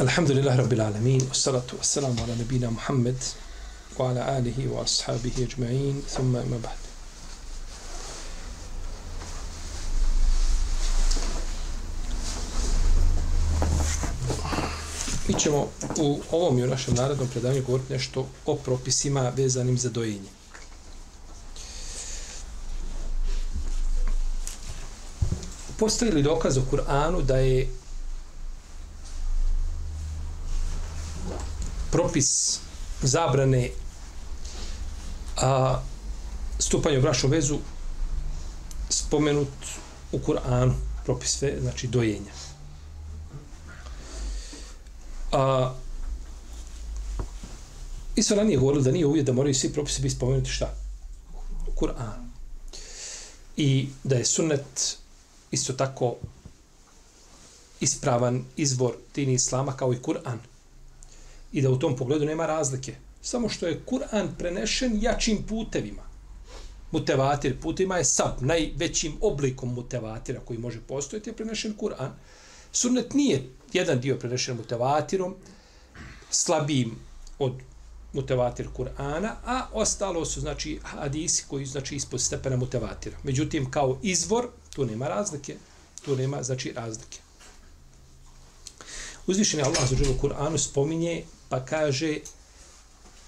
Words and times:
Alhamdulillah 0.00 0.56
Rabbil 0.56 0.80
Alamin 0.80 1.20
Wassalatu 1.28 1.76
wassalamu 1.76 2.24
ala 2.24 2.34
nabina 2.34 2.70
Muhammed 2.70 3.20
Wa 3.98 4.10
ala 4.10 4.24
alihi 4.24 4.66
wa 4.66 4.80
ashabihi 4.82 5.44
ajma'in 5.44 6.00
Thumma 6.08 6.40
ima 6.40 6.56
ba'd 6.56 6.78
Mi 15.28 15.40
ćemo 15.40 15.68
u 15.98 16.20
ovom 16.30 16.58
i 16.58 16.64
u 16.64 16.66
našem 16.66 16.94
narodnom 16.94 17.28
predavanju 17.28 17.62
govoriti 17.66 17.92
nešto 17.92 18.26
o 18.46 18.56
propisima 18.56 19.32
vezanim 19.36 19.78
za 19.78 19.88
dojenje. 19.88 20.28
Postoji 25.78 26.10
li 26.10 26.22
dokaz 26.22 26.56
u 26.56 26.62
Kur'anu 26.70 27.22
da 27.22 27.36
je 27.36 27.79
propis 31.90 32.58
zabrane 33.02 33.70
a 35.36 35.80
stupanje 36.58 36.98
u 36.98 37.02
brašnu 37.02 37.28
vezu 37.28 37.58
spomenut 38.88 39.48
u 40.12 40.18
Kur'anu 40.18 40.72
propis 41.04 41.38
sve, 41.38 41.56
znači 41.60 41.86
dojenja. 41.86 42.32
A, 45.32 45.74
I 48.16 48.22
su 48.22 48.34
ranije 48.34 48.58
govorili 48.58 48.84
da 48.84 48.90
nije 48.90 49.06
uvijek 49.06 49.26
da 49.26 49.32
moraju 49.32 49.54
svi 49.54 49.72
propisi 49.72 50.02
biti 50.02 50.14
spomenuti 50.14 50.50
šta? 50.50 50.74
Kur'an. 51.74 52.30
I 53.56 53.88
da 54.04 54.16
je 54.16 54.24
sunnet 54.24 54.96
isto 55.50 55.72
tako 55.72 56.16
ispravan 57.80 58.44
izvor 58.56 58.96
dini 59.14 59.32
islama 59.32 59.76
kao 59.76 59.92
i 59.92 60.02
Kur'an. 60.02 60.38
I 61.52 61.62
da 61.62 61.70
u 61.70 61.78
tom 61.78 61.96
pogledu 61.96 62.24
nema 62.24 62.46
razlike. 62.46 62.94
Samo 63.22 63.48
što 63.48 63.66
je 63.66 63.80
Kur'an 63.86 64.28
prenešen 64.38 64.98
jačim 65.02 65.42
putevima. 65.48 66.02
Mutevatir 66.90 67.60
putima 67.60 67.96
je 67.96 68.04
sab, 68.04 68.40
najvećim 68.40 69.12
oblikom 69.20 69.74
mutevatira 69.74 70.40
koji 70.40 70.58
može 70.58 70.80
postojati 70.80 71.30
je 71.30 71.36
prenešen 71.36 71.76
Kur'an. 71.76 72.10
Sunnet 72.72 73.14
nije 73.14 73.48
jedan 73.72 74.00
dio 74.00 74.18
prenešen 74.18 74.56
mutevatirom, 74.56 75.34
slabijim 76.30 76.96
od 77.38 77.52
mutevatir 78.12 78.68
Kur'ana, 78.76 79.30
a 79.46 79.66
ostalo 79.72 80.24
su, 80.24 80.40
znači, 80.40 80.78
hadisi 80.82 81.44
koji 81.48 81.66
znači 81.66 81.96
ispod 81.96 82.20
stepena 82.20 82.56
mutevatira. 82.56 83.16
Međutim, 83.22 83.70
kao 83.70 83.98
izvor, 84.02 84.48
tu 84.74 84.86
nema 84.86 85.08
razlike, 85.08 85.56
tu 86.04 86.16
nema, 86.16 86.42
znači, 86.42 86.72
razlike. 86.72 87.18
Uzvišeni 89.26 89.62
Allah 89.62 89.88
za 89.88 89.96
u 89.96 90.26
Kur'anu 90.26 90.58
spominje, 90.58 91.24
pa 91.50 91.60
kaže 91.60 92.20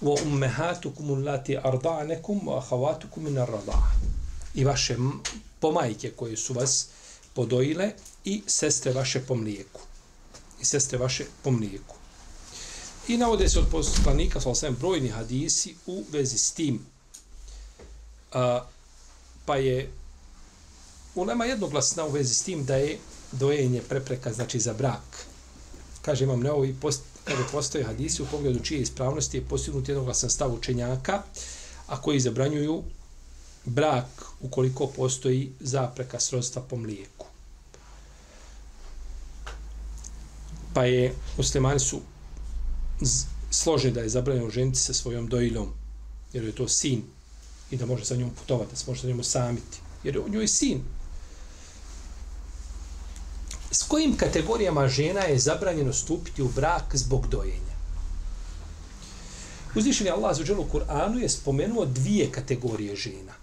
wa 0.01 0.15
ummahatukum 0.21 1.11
allati 1.13 1.57
arda'nakum 1.57 2.47
wa 2.47 2.57
akhawatukum 2.63 3.23
min 3.23 3.37
ar-rida'a. 3.37 3.91
I 4.55 4.63
vaše 4.63 4.97
pomajke 5.59 6.11
koje 6.11 6.37
su 6.37 6.53
vas 6.53 6.87
podojile 7.33 7.91
i 8.25 8.43
sestre 8.47 8.91
vaše 8.93 9.25
po 9.25 9.35
mlijeku. 9.35 9.81
I 10.61 10.65
sestre 10.65 10.97
vaše 10.97 11.25
po 11.43 11.51
mlijeku. 11.51 11.95
I 13.07 13.17
navode 13.17 13.49
se 13.49 13.59
od 13.59 13.67
poslanika, 13.71 14.41
sa 14.41 14.49
osvijem, 14.49 14.75
brojni 14.79 15.09
hadisi 15.09 15.75
u 15.85 16.03
vezi 16.11 16.37
s 16.37 16.51
tim. 16.51 16.85
A, 18.31 18.65
pa 19.45 19.55
je 19.55 19.91
ulema 21.15 21.45
jednoglasna 21.45 22.05
u 22.05 22.11
vezi 22.11 22.33
s 22.33 22.43
tim 22.43 22.65
da 22.65 22.75
je 22.75 22.97
dojenje 23.31 23.81
prepreka, 23.81 24.33
znači 24.33 24.59
za 24.59 24.73
brak. 24.73 25.25
Kaže, 26.01 26.23
imam 26.23 26.39
neovi, 26.39 26.75
post, 26.81 27.01
kada 27.23 27.43
postoje 27.51 27.83
hadisi 27.83 28.21
u 28.21 28.25
pogledu 28.25 28.59
čije 28.59 28.81
ispravnosti 28.81 29.37
je 29.37 29.45
postignut 29.45 29.89
jednoglasan 29.89 30.29
stav 30.29 30.53
učenjaka, 30.53 31.23
a 31.87 32.01
koji 32.01 32.19
zabranjuju 32.19 32.83
brak 33.65 34.05
ukoliko 34.41 34.87
postoji 34.87 35.51
zapreka 35.59 36.19
srodstva 36.19 36.61
po 36.61 36.75
mlijeku. 36.75 37.25
Pa 40.73 40.85
je, 40.85 41.13
muslimani 41.37 41.79
su 41.79 42.01
slože 43.51 43.91
da 43.91 44.01
je 44.01 44.09
zabranjeno 44.09 44.49
ženiti 44.49 44.79
sa 44.79 44.93
svojom 44.93 45.27
dojilom, 45.27 45.73
jer 46.33 46.43
je 46.43 46.51
to 46.51 46.67
sin 46.67 47.03
i 47.71 47.77
da 47.77 47.85
može 47.85 48.05
sa 48.05 48.15
njom 48.15 48.29
putovati, 48.29 48.71
da 48.71 48.75
se 48.75 48.85
može 48.87 49.01
sa 49.01 49.07
njom 49.07 49.23
samiti, 49.23 49.77
jer 50.03 50.15
je 50.15 50.21
u 50.21 50.29
njoj 50.29 50.47
sin. 50.47 50.81
S 53.73 53.83
kojim 53.83 54.17
kategorijama 54.17 54.87
žena 54.87 55.21
je 55.21 55.39
zabranjeno 55.39 55.93
stupiti 55.93 56.41
u 56.41 56.49
brak 56.49 56.95
zbog 56.95 57.27
dojenja? 57.27 57.73
Uzvišeni 59.75 60.09
Allah 60.09 60.37
za 60.37 60.53
u 60.53 60.65
Kur'anu 60.73 61.17
je 61.17 61.29
spomenuo 61.29 61.85
dvije 61.85 62.31
kategorije 62.31 62.95
žena. 62.95 63.33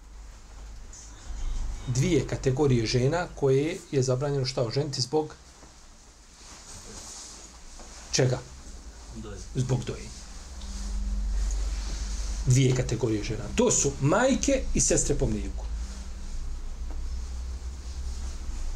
Dvije 1.87 2.27
kategorije 2.27 2.87
žena 2.87 3.27
koje 3.35 3.79
je 3.91 4.03
zabranjeno 4.03 4.47
šta 4.47 4.63
oženiti 4.63 5.01
zbog 5.01 5.35
čega? 8.13 8.39
Zbog 9.55 9.85
dojenja. 9.85 10.21
Dvije 12.47 12.75
kategorije 12.75 13.25
žena. 13.25 13.45
To 13.57 13.71
su 13.71 13.93
majke 14.01 14.63
i 14.75 14.81
sestre 14.81 15.15
po 15.15 15.27
mlijeku. 15.27 15.70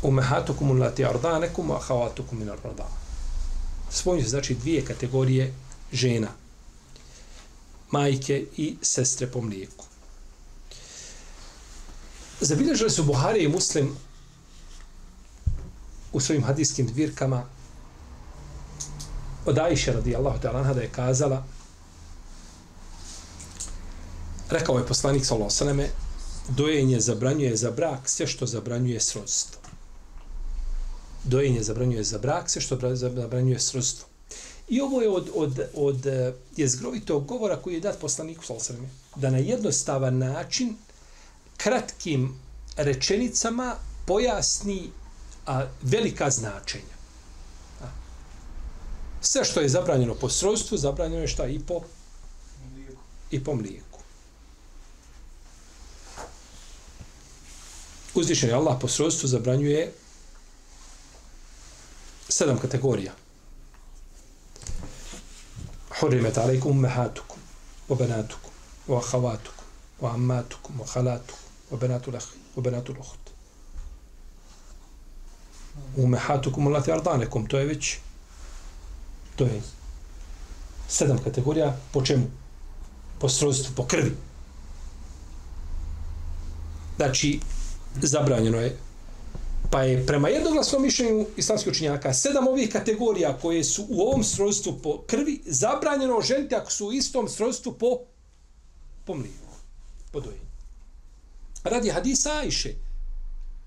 Umehatukum 0.04 0.70
ulati 0.70 1.04
ardanekum, 1.04 1.70
a 1.70 1.78
havatukum 1.78 2.38
min 2.38 2.50
arda. 2.50 2.88
Spomnju 3.90 4.22
se 4.22 4.28
znači 4.28 4.54
dvije 4.54 4.84
kategorije 4.84 5.54
žena. 5.92 6.28
Majke 7.90 8.46
i 8.56 8.76
sestre 8.82 9.26
po 9.26 9.40
mlijeku. 9.40 9.84
Zabilježili 12.40 12.90
su 12.90 13.04
Buhari 13.04 13.44
i 13.44 13.48
Muslim 13.48 13.96
u 16.12 16.20
svojim 16.20 16.44
hadijskim 16.44 16.88
zbirkama 16.88 17.44
od 19.46 19.58
Aisha 19.58 19.92
radijallahu 19.92 20.38
ta'ala 20.42 20.74
da 20.74 20.80
je 20.80 20.88
kazala 20.88 21.44
rekao 24.50 24.78
je 24.78 24.86
poslanik 24.86 25.24
sallallahu 25.24 25.56
alejhi 25.60 25.78
ve 25.78 25.90
dojenje 26.48 27.00
zabranjuje 27.00 27.56
za 27.56 27.70
brak 27.70 28.08
sve 28.08 28.26
što 28.26 28.46
zabranjuje 28.46 29.00
srodstvo. 29.00 29.63
Dojenje 31.24 31.62
zabranjuje 31.62 32.04
za 32.04 32.18
brak 32.18 32.50
sve 32.50 32.62
što 32.62 32.78
zabranjuje 32.94 33.60
srodstvo. 33.60 34.06
I 34.68 34.80
ovo 34.80 35.02
je 35.02 35.08
od, 35.08 35.30
od, 35.34 35.60
od 35.74 36.06
eh, 36.06 36.32
jezgrovitog 36.56 37.26
govora 37.26 37.56
koji 37.56 37.74
je 37.74 37.80
dat 37.80 37.98
poslaniku 38.00 38.44
sallallahu 38.44 38.86
da 39.16 39.30
na 39.30 39.38
jednostavan 39.38 40.18
način 40.18 40.76
kratkim 41.56 42.34
rečenicama 42.76 43.76
pojasni 44.06 44.90
a, 45.46 45.66
velika 45.82 46.30
značenja 46.30 46.94
sve 49.26 49.44
što 49.44 49.60
je 49.60 49.68
zabranjeno 49.68 50.14
po 50.14 50.28
srodstvu, 50.28 50.78
zabranjeno 50.78 51.22
je 51.22 51.28
šta 51.28 51.46
i 51.46 51.58
po 51.58 51.80
mlijeku. 52.74 53.02
i 53.30 53.44
po 53.44 53.54
mlijeku. 53.54 53.98
Uzvišen 58.14 58.48
je 58.48 58.54
Allah 58.54 58.78
po 58.80 58.88
srodstvu 58.88 59.28
zabranjuje 59.28 59.92
sedam 62.34 62.58
kategorija. 62.58 63.12
Hurimet 66.00 66.38
alaikum 66.38 66.70
ummehatukum, 66.70 67.38
o 67.88 67.94
benatukum, 67.94 68.50
o 68.88 68.96
ahavatukum, 68.96 69.64
o 70.00 70.06
ammatukum, 70.06 70.80
o 70.80 70.84
halatukum, 70.94 71.44
o 71.70 71.76
benatu 71.76 72.10
lahi, 72.10 72.40
o 72.56 72.60
benatu 72.60 72.92
luhut. 72.92 73.30
Ummehatukum 75.96 76.66
ulati 76.66 76.92
ardanekum, 76.92 77.46
to 77.46 77.58
je 77.58 77.66
već 77.66 77.98
To 79.36 79.44
je 79.44 79.62
sedam 80.88 81.18
kategorija. 81.18 81.76
Po 81.92 82.02
čemu? 82.02 82.26
Po 83.18 83.28
srodstvu, 83.28 83.74
po 83.76 83.86
krvi. 83.86 84.16
Znači, 86.96 87.40
zabranjeno 88.02 88.60
je 88.60 88.76
Pa 89.70 89.82
je 89.82 90.06
prema 90.06 90.28
jednoglasnom 90.28 90.82
mišljenju 90.82 91.26
islamskih 91.36 91.70
učinjaka 91.70 92.14
sedam 92.14 92.48
ovih 92.48 92.70
kategorija 92.72 93.38
koje 93.42 93.64
su 93.64 93.86
u 93.88 94.00
ovom 94.00 94.24
srodstvu 94.24 94.78
po 94.82 95.02
krvi 95.06 95.42
zabranjeno 95.46 96.20
ženiti 96.20 96.54
ako 96.54 96.70
su 96.70 96.86
u 96.86 96.92
istom 96.92 97.28
srodstvu 97.28 97.72
po, 97.72 98.00
po 99.04 99.14
mlijeku, 99.14 99.54
po 100.12 100.20
dojenju. 100.20 100.44
Radi 101.64 101.90
hadisa 101.90 102.32
Ajše, 102.32 102.74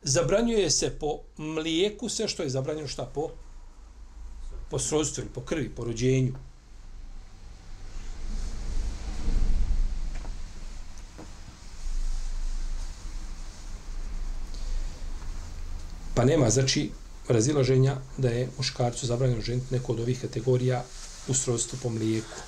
zabranjuje 0.04 0.72
se 0.72 0.90
po 1.00 1.20
mlijeku 1.38 2.10
sve 2.10 2.28
što 2.28 2.44
je 2.44 2.50
zabranjeno 2.50 2.88
šta 2.88 3.06
po 3.06 3.30
po 4.70 4.80
srodstvu 4.80 5.22
ili 5.22 5.34
po 5.34 5.42
krvi, 5.42 5.70
po 5.70 5.84
rođenju. 5.84 6.34
Pa 16.18 16.26
nema, 16.26 16.50
znači, 16.50 16.92
razilaženja 17.28 17.98
da 18.18 18.30
je 18.30 18.50
muškarcu 18.58 19.06
zabranjeno 19.06 19.42
ženiti 19.42 19.74
neko 19.74 19.92
od 19.92 20.00
ovih 20.00 20.22
kategorija 20.22 20.84
u 21.28 21.34
srodstvu 21.34 21.80
po 21.84 21.90
mlijeku. 21.90 22.40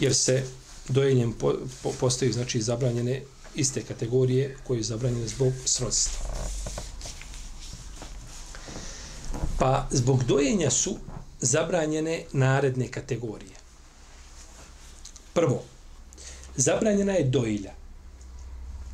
Jer 0.00 0.14
se 0.14 0.44
dojenjem 0.88 1.32
po, 1.32 1.54
po, 1.82 1.92
postaju, 2.00 2.32
znači, 2.32 2.62
zabranjene 2.62 3.22
iste 3.54 3.82
kategorije 3.82 4.56
koje 4.66 4.78
je 4.78 4.82
zabranjene 4.82 5.28
zbog 5.28 5.52
srodstva. 5.64 6.26
Pa 9.58 9.88
zbog 9.90 10.24
dojenja 10.24 10.70
su 10.70 10.98
zabranjene 11.40 12.24
naredne 12.32 12.90
kategorije. 12.90 13.56
Prvo, 15.32 15.62
zabranjena 16.56 17.12
je 17.12 17.24
dojilja. 17.24 17.83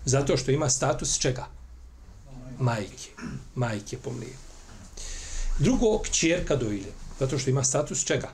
Zato 0.05 0.37
što 0.37 0.51
ima 0.51 0.71
status 0.71 1.19
čega? 1.19 1.47
Majke. 2.59 3.11
Majke 3.55 3.99
po 3.99 4.13
mlijeku. 4.13 4.51
Drugo, 5.59 5.99
kćerka 5.99 6.57
dojilje. 6.57 6.93
Zato 7.19 7.39
što 7.39 7.51
ima 7.51 7.65
status 7.65 8.05
čega? 8.05 8.29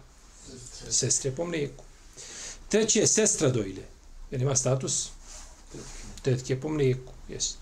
Sestre 0.91 1.31
po 1.31 1.45
mlijeku. 1.45 1.85
Treće 2.69 3.01
je 3.01 3.07
sestra 3.07 3.49
dojilje. 3.49 3.87
Jer 4.31 4.43
ima 4.43 4.57
status 4.57 5.09
tetke 6.23 6.61
po 6.61 6.69
mlijeku. 6.69 7.13
Jes. 7.29 7.55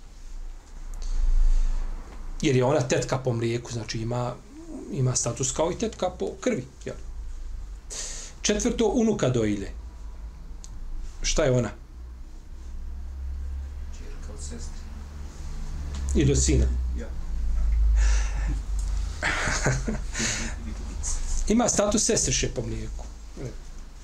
Jer 2.42 2.56
je 2.56 2.64
ona 2.64 2.80
tetka 2.88 3.18
po 3.18 3.32
mlijeku, 3.32 3.72
znači 3.72 3.98
ima, 3.98 4.34
ima 4.92 5.16
status 5.16 5.52
kao 5.52 5.72
i 5.72 5.78
tetka 5.78 6.10
po 6.10 6.26
krvi. 6.40 6.64
Jel? 6.84 6.96
Četvrto, 8.42 8.86
unuka 8.86 9.28
dojilje. 9.28 9.70
Šta 11.22 11.44
je 11.44 11.50
ona? 11.50 11.70
I 16.14 16.24
do 16.24 16.36
sina. 16.36 16.66
Ja. 16.98 17.06
Ima 21.48 21.68
status 21.68 22.04
sestriše 22.04 22.54
po 22.54 22.62
mlijeku. 22.62 23.04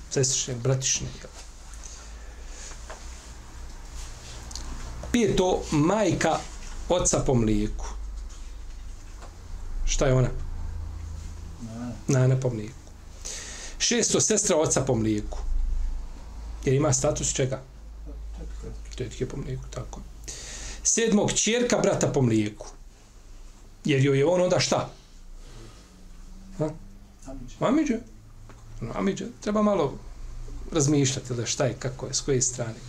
Sestriše, 0.09 0.55
bratišne. 0.55 1.07
jel? 1.21 1.29
Pijeto, 5.11 5.63
majka 5.71 6.39
oca 6.89 7.23
po 7.25 7.33
mlijeku. 7.35 7.85
Šta 9.85 10.05
je 10.05 10.13
ona? 10.13 10.29
Nana 12.07 12.39
po 12.39 12.49
mlijeku. 12.49 12.75
Šesto, 13.77 14.21
sestra 14.21 14.57
oca 14.57 14.81
po 14.81 14.95
mlijeku. 14.95 15.39
Jer 16.65 16.75
ima 16.75 16.93
status 16.93 17.33
čega? 17.33 17.61
Tetke 18.95 19.27
po 19.27 19.37
mlijeku, 19.37 19.63
tako. 19.69 19.99
je. 19.99 20.10
Sedmog, 20.83 21.33
čjerka 21.33 21.77
brata 21.77 22.07
po 22.07 22.21
mlijeku. 22.21 22.67
Jer 23.85 24.05
joj 24.05 24.17
je 24.17 24.25
on 24.25 24.41
onda 24.41 24.59
šta? 24.59 24.89
Ha? 26.57 26.69
Amidža. 27.59 27.97
Ono, 28.81 28.91
Amidža. 28.95 29.25
Treba 29.41 29.61
malo 29.61 29.93
razmišljati 30.71 31.33
da 31.33 31.45
šta 31.45 31.65
je, 31.65 31.75
kako 31.79 32.05
je, 32.05 32.13
s 32.13 32.21
koje 32.21 32.41
strane. 32.41 32.79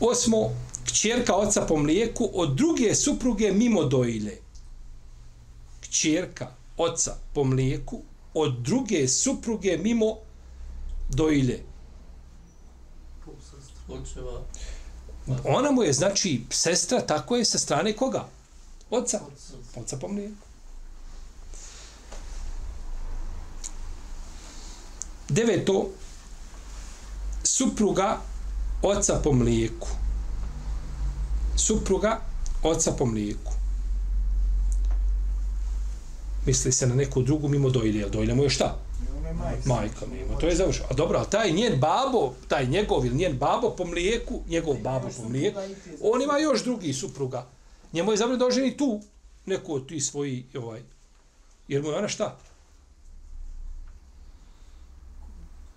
Osmo, 0.00 0.50
kćerka 0.84 1.34
oca 1.34 1.66
po 1.68 1.76
mlijeku 1.76 2.30
od 2.32 2.54
druge 2.54 2.94
supruge 2.94 3.52
mimo 3.52 3.84
dojilje. 3.84 4.38
Kćerka 5.80 6.54
oca 6.76 7.16
po 7.34 7.44
mlijeku 7.44 8.00
od 8.34 8.58
druge 8.58 9.08
supruge 9.08 9.78
mimo 9.78 10.16
dojilje. 11.08 11.62
Očeva. 13.88 14.42
Ona 15.44 15.70
mu 15.70 15.82
je, 15.82 15.92
znači, 15.92 16.44
sestra, 16.50 17.00
tako 17.00 17.36
je, 17.36 17.44
sa 17.44 17.58
strane 17.58 17.96
koga? 17.96 18.28
Oca. 18.90 19.20
Oca 19.76 19.96
po 19.96 20.08
mlijeku. 20.08 20.46
Deveto, 25.28 25.90
supruga 27.42 28.20
oca 28.82 29.20
po 29.24 29.32
mlijeku. 29.32 29.88
Supruga 31.56 32.20
oca 32.62 32.92
po 32.92 33.06
mlijeku. 33.06 33.52
Misli 36.46 36.72
se 36.72 36.86
na 36.86 36.94
neku 36.94 37.22
drugu 37.22 37.48
mimo 37.48 37.70
dojlje. 37.70 38.08
Dojlja 38.08 38.34
mu 38.34 38.42
je 38.42 38.50
šta? 38.50 38.78
Majka 39.64 40.06
mimo. 40.06 40.38
To 40.40 40.46
je 40.46 40.56
završeno. 40.56 40.86
A 40.90 40.94
dobro, 40.94 41.18
a 41.18 41.24
taj 41.24 41.52
njen 41.52 41.80
babo, 41.80 42.34
taj 42.48 42.66
njegov 42.66 43.06
ili 43.06 43.14
njen 43.14 43.38
babo 43.38 43.70
po 43.70 43.84
mlijeku, 43.84 44.40
njegov 44.48 44.74
babo 44.74 45.08
po 45.16 45.28
mlijeku, 45.28 45.60
on 46.02 46.22
ima 46.22 46.38
još 46.38 46.64
drugi 46.64 46.92
supruga. 46.92 47.46
Njemu 47.92 48.12
je 48.12 48.16
zabranjeno 48.16 48.38
da 48.38 48.46
oženi 48.46 48.76
tu 48.76 49.00
neku 49.46 49.74
od 49.74 49.88
ti 49.88 50.00
svoji, 50.00 50.46
ovaj, 50.54 50.82
jer 51.68 51.82
mu 51.82 51.88
je 51.88 51.98
ona 51.98 52.08
šta? 52.08 52.36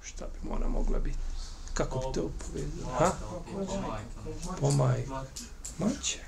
Šta 0.02 0.26
bi 0.26 0.50
ona 0.50 0.68
mogla 0.68 1.00
biti? 1.00 1.18
Kako 1.74 2.00
bi 2.00 2.06
to 2.14 2.32
povedala? 2.38 2.98
Ha? 2.98 3.12
Po 4.60 4.72
majku. 4.72 5.12
Maća. 5.78 6.20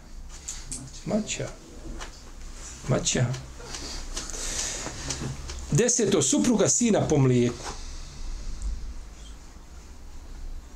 Maća. 1.05 1.47
Maća. 2.87 3.25
Deseto, 5.71 6.21
supruga 6.21 6.69
sina 6.69 7.07
po 7.07 7.17
mlijeku. 7.17 7.65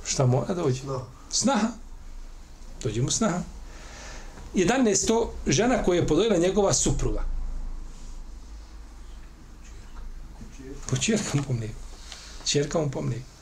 Šta 0.06 0.26
mora 0.26 0.54
dođe? 0.54 0.82
Snaha. 1.32 1.68
Dođe 2.84 3.02
mu 3.02 3.12
snaha. 3.12 3.42
Jedanesto, 4.54 5.34
žena 5.48 5.84
koja 5.84 6.00
je 6.00 6.08
podojila 6.08 6.38
njegova 6.38 6.74
supruga. 6.74 7.24
Po 10.90 10.98
čerka 10.98 11.30
mu 11.34 11.44
po 11.44 11.54
mlijeku. 11.54 11.80
Čerka 12.46 12.80
mu 12.80 12.92
po 12.92 13.02
mlijeku. 13.02 13.39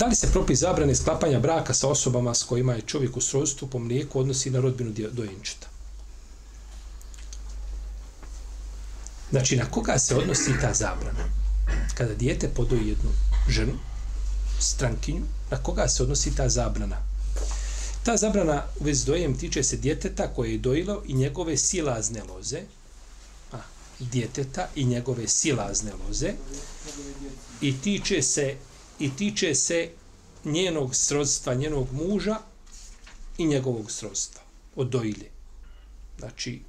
Da 0.00 0.06
li 0.06 0.14
se 0.14 0.32
propis 0.32 0.58
zabrane 0.58 0.94
sklapanja 0.94 1.38
braka 1.40 1.74
sa 1.74 1.88
osobama 1.88 2.34
s 2.34 2.42
kojima 2.42 2.74
je 2.74 2.82
čovjek 2.82 3.16
u 3.16 3.20
srodstvu 3.20 3.68
po 3.68 3.78
mlijeku 3.78 4.20
odnosi 4.20 4.50
na 4.50 4.60
rodbinu 4.60 4.92
dojenčeta? 5.12 5.66
Znači, 9.30 9.56
na 9.56 9.70
koga 9.70 9.98
se 9.98 10.16
odnosi 10.16 10.52
ta 10.60 10.74
zabrana? 10.74 11.24
Kada 11.94 12.14
dijete 12.14 12.48
podoji 12.48 12.88
jednu 12.88 13.10
ženu, 13.48 13.72
strankinju, 14.60 15.22
na 15.50 15.62
koga 15.62 15.88
se 15.88 16.02
odnosi 16.02 16.36
ta 16.36 16.48
zabrana? 16.48 16.96
Ta 18.02 18.16
zabrana 18.16 18.64
u 18.80 18.84
vezi 18.84 19.06
dojem 19.06 19.38
tiče 19.38 19.62
se 19.62 19.76
djeteta 19.76 20.34
koje 20.34 20.52
je 20.52 20.58
dojilo 20.58 21.02
i 21.06 21.14
njegove 21.14 21.56
silazne 21.56 22.22
loze, 22.22 22.60
a, 23.52 23.56
djeteta 23.98 24.68
i 24.74 24.84
njegove 24.84 25.28
silazne 25.28 25.92
loze, 26.06 26.32
i 27.60 27.80
tiče 27.80 28.22
se 28.22 28.56
i 29.00 29.10
tiče 29.16 29.54
se 29.54 29.90
njenog 30.44 30.96
srodstva, 30.96 31.54
njenog 31.54 31.86
muža 31.92 32.36
i 33.38 33.46
njegovog 33.46 33.90
srodstva 33.90 34.42
od 34.76 34.88
dojilje. 34.88 35.30
Znači, 36.18 36.60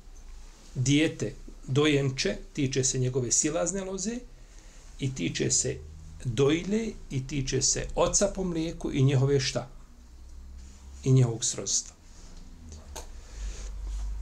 dijete 0.75 1.33
dojenče 1.67 2.37
tiče 2.53 2.83
se 2.83 2.99
njegove 2.99 3.31
silazne 3.31 3.83
loze 3.83 4.19
i 4.99 5.15
tiče 5.15 5.51
se 5.51 5.77
dojilje 6.25 6.93
i 7.09 7.27
tiče 7.27 7.61
se 7.61 7.87
oca 7.95 8.31
po 8.35 8.43
mlijeku 8.43 8.91
i 8.91 9.03
njehove 9.03 9.39
šta? 9.39 9.69
I 11.03 11.11
njegovog 11.11 11.45
srodstva. 11.45 11.95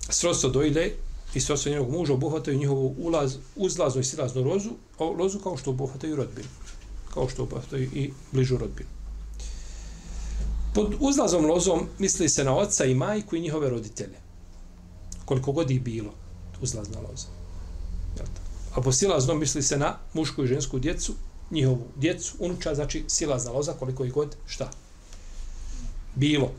Srodstvo 0.09 0.49
dojilje 0.49 0.95
i 1.33 1.41
srodstvo 1.41 1.71
njegovog 1.71 1.93
muža 1.93 2.13
obuhvataju 2.13 2.57
njihovu 2.57 2.95
ulaz, 2.97 3.35
uzlaznu 3.55 4.01
i 4.01 4.03
silaznu 4.03 4.43
lozu, 4.43 4.69
lozu 4.99 5.39
kao 5.39 5.57
što 5.57 5.69
obuhvataju 5.69 6.15
rodbinu 6.15 6.49
kao 7.13 7.29
što 7.29 7.45
postoji 7.45 7.89
i 7.93 8.13
bližu 8.31 8.57
rodbinu. 8.57 8.89
Pod 10.73 10.95
uzlazom 10.99 11.45
lozom 11.45 11.87
misli 11.99 12.29
se 12.29 12.43
na 12.43 12.55
oca 12.55 12.85
i 12.85 12.95
majku 12.95 13.35
i 13.35 13.41
njihove 13.41 13.69
roditelje. 13.69 14.17
Koliko 15.25 15.51
god 15.51 15.71
ih 15.71 15.81
bilo, 15.81 16.13
uzlazna 16.61 16.99
loza. 16.99 17.27
A 18.75 18.81
po 18.81 18.91
silaznom 18.91 19.39
misli 19.39 19.63
se 19.63 19.77
na 19.77 19.97
mušku 20.13 20.43
i 20.43 20.47
žensku 20.47 20.79
djecu 20.79 21.13
njihovu 21.51 21.87
djecu, 21.95 22.35
unuča, 22.39 22.75
znači 22.75 23.03
silazna 23.07 23.51
loza, 23.51 23.73
koliko 23.73 24.05
ih 24.05 24.13
god, 24.13 24.35
šta? 24.47 24.71
Bilo. 26.15 26.51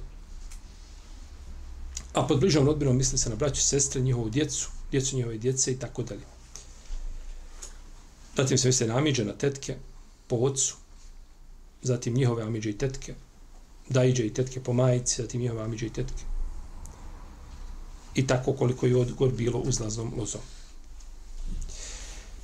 A 2.12 2.26
pod 2.26 2.40
bližom 2.40 2.66
rodbinom 2.66 2.96
misli 2.96 3.18
se 3.18 3.30
na 3.30 3.36
braću, 3.36 3.62
sestre, 3.62 4.00
njihovu 4.00 4.30
djecu, 4.30 4.70
djecu 4.90 5.16
njihove 5.16 5.38
djece 5.38 5.72
i 5.72 5.78
tako 5.78 6.02
dalje. 6.02 6.24
Zatim 8.36 8.58
se 8.58 8.68
misli 8.68 8.86
na 8.86 8.96
amiđe, 8.96 9.24
na 9.24 9.32
tetke, 9.32 9.76
po 10.30 10.36
ocu, 10.36 10.76
zatim 11.82 12.14
njihove 12.14 12.42
amiđe 12.42 12.70
i 12.70 12.78
tetke, 12.78 13.14
dajđe 13.88 14.26
i 14.26 14.34
tetke 14.34 14.60
po 14.60 14.72
majici, 14.72 15.22
zatim 15.22 15.40
njihove 15.40 15.62
amiđe 15.62 15.86
i 15.86 15.92
tetke. 15.92 16.24
I 18.14 18.26
tako 18.26 18.52
koliko 18.52 18.86
je 18.86 18.96
odgor 18.96 19.32
bilo 19.32 19.58
uzlaznom 19.58 20.12
lozom. 20.18 20.40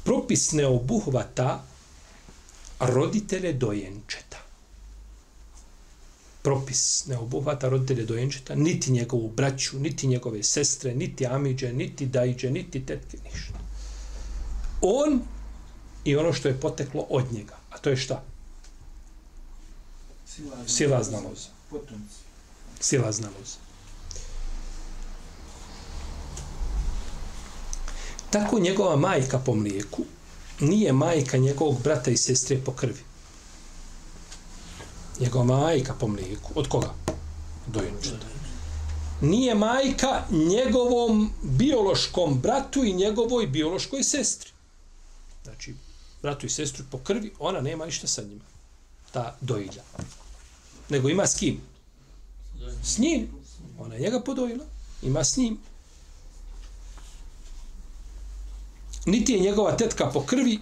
Propis 0.04 0.52
ne 0.52 0.66
obuhvata 0.66 1.64
roditelje 2.80 3.52
dojenčeta. 3.52 4.38
Propis 6.42 7.06
ne 7.06 7.18
obuhvata 7.18 7.68
roditelje 7.68 8.04
dojenčeta, 8.04 8.54
niti 8.54 8.92
njegovu 8.92 9.30
braću, 9.30 9.78
niti 9.78 10.06
njegove 10.06 10.42
sestre, 10.42 10.94
niti 10.94 11.26
amiđe, 11.26 11.72
niti 11.72 12.06
dajđe, 12.06 12.50
niti 12.50 12.86
tetke, 12.86 13.18
ništa. 13.24 13.58
On 14.80 15.20
i 16.04 16.16
ono 16.16 16.32
što 16.32 16.48
je 16.48 16.60
poteklo 16.60 17.06
od 17.10 17.32
njega. 17.32 17.65
A 17.76 17.78
to 17.78 17.90
je 17.90 17.96
šta? 17.96 18.22
Silazna 20.66 21.18
loza. 21.20 21.48
Silazna 22.80 23.28
loza. 23.38 23.58
Tako 28.30 28.58
njegova 28.58 28.96
majka 28.96 29.38
po 29.38 29.54
mlijeku 29.54 30.02
nije 30.60 30.92
majka 30.92 31.36
njegovog 31.36 31.82
brata 31.82 32.10
i 32.10 32.16
sestre 32.16 32.60
po 32.64 32.72
krvi. 32.72 33.02
Njegova 35.20 35.44
majka 35.44 35.94
po 35.94 36.08
mlijeku. 36.08 36.52
Od 36.54 36.68
koga? 36.68 36.94
Dojenčeta. 37.66 38.26
Nije 39.20 39.54
majka 39.54 40.22
njegovom 40.30 41.32
biološkom 41.42 42.40
bratu 42.40 42.84
i 42.84 42.92
njegovoj 42.92 43.46
biološkoj 43.46 44.02
sestri. 44.02 44.50
Znači, 45.44 45.74
bratu 46.26 46.46
i 46.46 46.50
sestru 46.50 46.84
po 46.90 46.98
krvi, 46.98 47.32
ona 47.38 47.60
nema 47.60 47.86
ništa 47.86 48.06
sa 48.06 48.22
njima. 48.22 48.44
Ta 49.12 49.36
dojilja. 49.40 49.82
Nego 50.88 51.08
ima 51.08 51.26
s 51.26 51.38
kim? 51.38 51.60
S 52.82 52.98
njim. 52.98 53.28
Ona 53.78 53.94
je 53.94 54.00
njega 54.00 54.20
podojila. 54.20 54.64
Ima 55.02 55.24
s 55.24 55.36
njim. 55.36 55.58
Niti 59.06 59.32
je 59.32 59.40
njegova 59.40 59.76
tetka 59.76 60.10
po 60.10 60.22
krvi, 60.26 60.58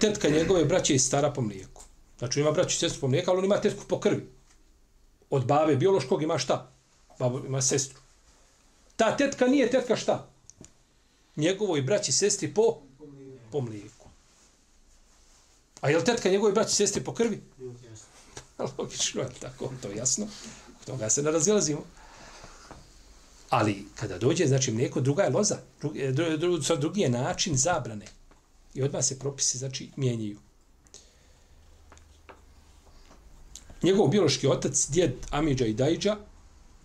tetka 0.00 0.28
njegove 0.28 0.64
braće 0.64 0.94
i 0.94 0.98
stara 0.98 1.30
po 1.32 1.40
mlijeku. 1.40 1.82
Znači 2.18 2.40
ima 2.40 2.52
braću 2.52 2.74
i 2.74 2.78
sestru 2.78 3.00
po 3.00 3.08
mlijeku, 3.08 3.30
ali 3.30 3.38
on 3.38 3.44
ima 3.44 3.60
tetku 3.60 3.84
po 3.88 4.00
krvi. 4.00 4.28
Od 5.30 5.46
babe 5.46 5.76
biološkog 5.76 6.22
ima 6.22 6.38
šta? 6.38 6.70
Babo 7.18 7.38
ima 7.46 7.62
sestru. 7.62 7.98
Ta 8.96 9.16
tetka 9.16 9.46
nije 9.46 9.70
tetka 9.70 9.96
šta? 9.96 10.28
Njegovoj 11.36 11.82
braći 11.82 12.10
i 12.10 12.14
sestri 12.14 12.54
po, 12.54 12.78
po 13.52 13.60
mlijeku. 13.60 13.99
A 15.80 15.90
je 15.90 15.98
li 15.98 16.04
tetka 16.04 16.28
njegove 16.28 16.52
braći 16.52 16.70
i 16.70 16.74
sestri 16.74 17.04
po 17.04 17.14
krvi? 17.14 17.42
Logično 18.78 19.22
je 19.22 19.28
tako, 19.40 19.72
to 19.82 19.88
je 19.88 19.96
jasno. 19.96 20.26
Toga 20.86 21.10
se 21.10 21.22
ne 21.22 21.30
razilazimo. 21.30 21.84
Ali 23.50 23.86
kada 23.94 24.18
dođe, 24.18 24.46
znači 24.46 24.72
mlijeko, 24.72 25.00
druga 25.00 25.22
je 25.22 25.30
loza. 25.30 25.58
Drugi, 25.80 26.12
dru, 26.12 26.36
dru, 26.36 26.58
dru, 26.58 26.76
drugi 26.76 27.00
je 27.00 27.08
način 27.08 27.56
zabrane. 27.56 28.06
I 28.74 28.82
odmah 28.82 29.04
se 29.04 29.18
propisi, 29.18 29.58
znači, 29.58 29.90
mijenjaju. 29.96 30.38
Njegov 33.82 34.08
biološki 34.08 34.46
otac, 34.46 34.86
djed 34.88 35.12
Amidža 35.30 35.66
i 35.66 35.74
Dajđa, 35.74 36.16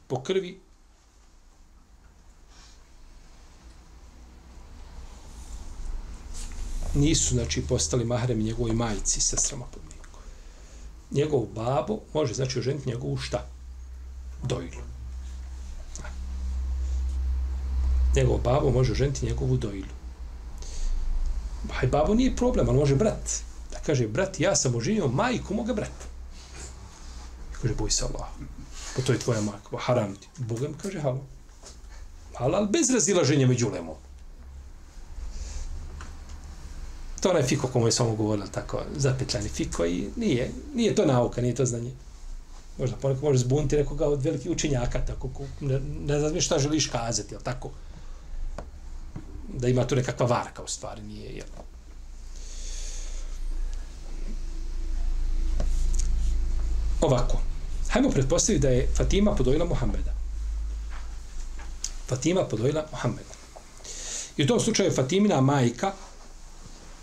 po 0.07 0.23
krvi, 0.23 0.59
nisu, 6.95 7.33
znači, 7.35 7.61
postali 7.61 8.05
mahremi 8.05 8.43
njegovoj 8.43 8.73
majici, 8.73 9.21
sestrama 9.21 9.65
pod 9.65 9.81
mlijeko. 9.85 10.19
Njegov 11.11 11.45
babo 11.55 11.99
može, 12.13 12.33
znači, 12.33 12.59
oženiti 12.59 12.89
njegovu 12.89 13.17
šta? 13.17 13.47
Dojlu. 14.43 14.95
njegov 18.15 18.37
babo 18.37 18.71
može 18.71 18.91
oženiti 18.91 19.25
njegovu 19.25 19.57
dojlu. 19.57 19.95
Aj, 21.81 21.87
babo 21.87 22.13
nije 22.13 22.35
problem, 22.35 22.69
ali 22.69 22.77
može 22.77 22.95
brat. 22.95 23.43
Da 23.71 23.79
kaže, 23.85 24.07
brat, 24.07 24.39
ja 24.39 24.55
sam 24.55 24.75
oženio 24.75 25.07
majku 25.07 25.53
moga 25.53 25.73
brata. 25.73 26.05
I 27.51 27.61
kaže, 27.61 27.75
boj 27.75 27.91
se 27.91 28.05
Allah. 28.05 28.27
Pa 28.95 29.01
to 29.01 29.13
je 29.13 29.19
tvoja 29.19 29.41
majka. 29.41 29.77
Haram 29.77 30.15
ti. 30.15 30.27
Bogam 30.37 30.73
kaže, 30.81 30.99
halo. 30.99 31.23
Halal 32.35 32.67
bez 32.67 32.89
razilaženja 32.89 33.47
među 33.47 33.69
lemom. 33.69 33.95
To 37.25 37.29
onaj 37.29 37.43
fiko 37.43 37.67
komu 37.67 37.87
je 37.87 37.91
samo 37.91 38.15
govorila 38.15 38.47
tako, 38.47 38.81
zapetljani 38.95 39.49
fiko 39.49 39.85
i 39.85 40.09
nije, 40.15 40.51
nije 40.75 40.95
to 40.95 41.05
nauka, 41.05 41.41
nije 41.41 41.55
to 41.55 41.65
znanje. 41.65 41.91
Možda 42.77 42.97
ponekad 42.97 43.23
može 43.23 43.39
zbuniti 43.39 43.77
nekoga 43.77 44.07
od 44.07 44.23
velikih 44.23 44.51
učenjaka, 44.51 45.05
tako, 45.05 45.29
ne, 45.61 45.79
ne 46.05 46.19
znam 46.19 46.41
šta 46.41 46.59
želiš 46.59 46.87
kazati, 46.87 47.33
jel 47.33 47.41
tako? 47.41 47.71
da 49.53 49.67
ima 49.67 49.87
tu 49.87 49.95
nekakva 49.95 50.25
varka 50.25 50.63
u 50.63 50.67
stvari, 50.67 51.01
nije 51.01 51.31
jel. 51.35 51.47
Ovako. 57.01 57.41
Hajmo 57.89 58.09
pretpostaviti 58.09 58.61
da 58.61 58.69
je 58.69 58.87
Fatima 58.95 59.35
podojila 59.35 59.65
Muhammeda. 59.65 60.13
Fatima 62.07 62.43
podojila 62.43 62.85
Muhammeda. 62.91 63.33
I 64.37 64.43
u 64.43 64.47
tom 64.47 64.59
slučaju 64.59 64.91
Fatimina 64.91 65.41
majka 65.41 65.91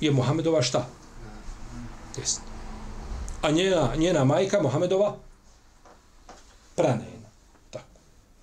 je 0.02 0.10
Muhammedova 0.10 0.62
šta? 0.62 0.86
Jest. 2.18 2.40
A 3.42 3.50
njena, 3.50 3.94
njena 3.96 4.24
majka 4.24 4.62
Muhammedova 4.62 5.16
pranena. 6.76 7.28
Tako. 7.70 8.00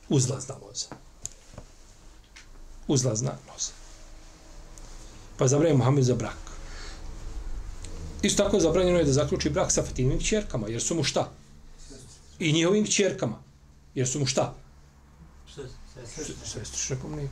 Uzlazna 0.10 0.56
loza. 0.62 0.88
Uzlazna 2.88 3.32
loza 3.52 3.80
pa 5.40 5.48
zabranjen 5.48 5.78
Muhammed 5.78 6.04
za 6.04 6.16
brak. 6.16 6.38
Isto 8.22 8.44
tako 8.44 8.58
je 8.58 8.62
zabranjeno 8.62 9.00
je 9.00 9.06
da 9.06 9.12
zaključi 9.12 9.50
brak 9.50 9.72
sa 9.72 9.84
Fatimovim 9.84 10.20
čerkama, 10.20 10.68
jer 10.68 10.82
su 10.82 10.96
mu 10.96 11.04
šta? 11.04 11.30
I 12.40 12.52
njihovim 12.52 12.86
čerkama, 12.86 13.40
jer 13.96 14.08
su 14.08 14.20
mu 14.20 14.26
šta? 14.26 14.54
Sestrične 16.44 16.98
pomnije. 17.02 17.30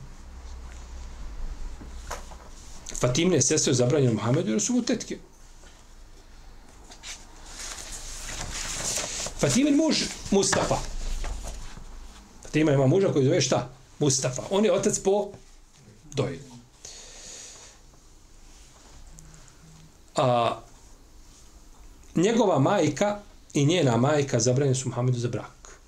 Fatimne 3.00 3.42
sestre 3.42 3.74
zabranjene 3.74 4.14
Muhammedu, 4.14 4.50
jer 4.50 4.60
su 4.60 4.72
mu 4.72 4.82
tetke. 4.82 5.18
Fatimin 9.38 9.76
muž 9.76 9.96
Mustafa. 10.30 10.78
Fatima 12.42 12.72
ima 12.72 12.86
muža 12.86 13.12
koji 13.12 13.24
zove 13.24 13.40
šta? 13.40 13.68
Mustafa. 13.98 14.42
On 14.50 14.64
je 14.64 14.72
otac 14.72 14.98
po 14.98 15.28
dojenju. 16.14 16.58
a, 20.18 20.60
njegova 22.14 22.58
majka 22.58 23.18
i 23.54 23.64
njena 23.66 23.96
majka 23.96 24.40
zabranjene 24.40 24.74
su 24.74 24.88
Muhammedu 24.88 25.18
za 25.18 25.28
brak. 25.28 25.78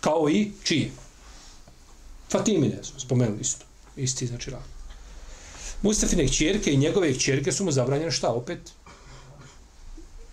Kao 0.00 0.28
i 0.30 0.52
čije? 0.64 0.90
Fatimine 2.30 2.84
su 2.84 3.00
spomenuli 3.00 3.40
isto. 3.40 3.64
Isti 3.96 4.26
znači 4.26 4.50
razlog. 4.50 4.81
Mustafine 5.82 6.26
kćerke 6.26 6.72
i 6.72 6.76
njegove 6.76 7.14
kćerke 7.14 7.52
su 7.52 7.64
mu 7.64 7.72
zabranjene 7.72 8.10
šta 8.10 8.32
opet? 8.32 8.72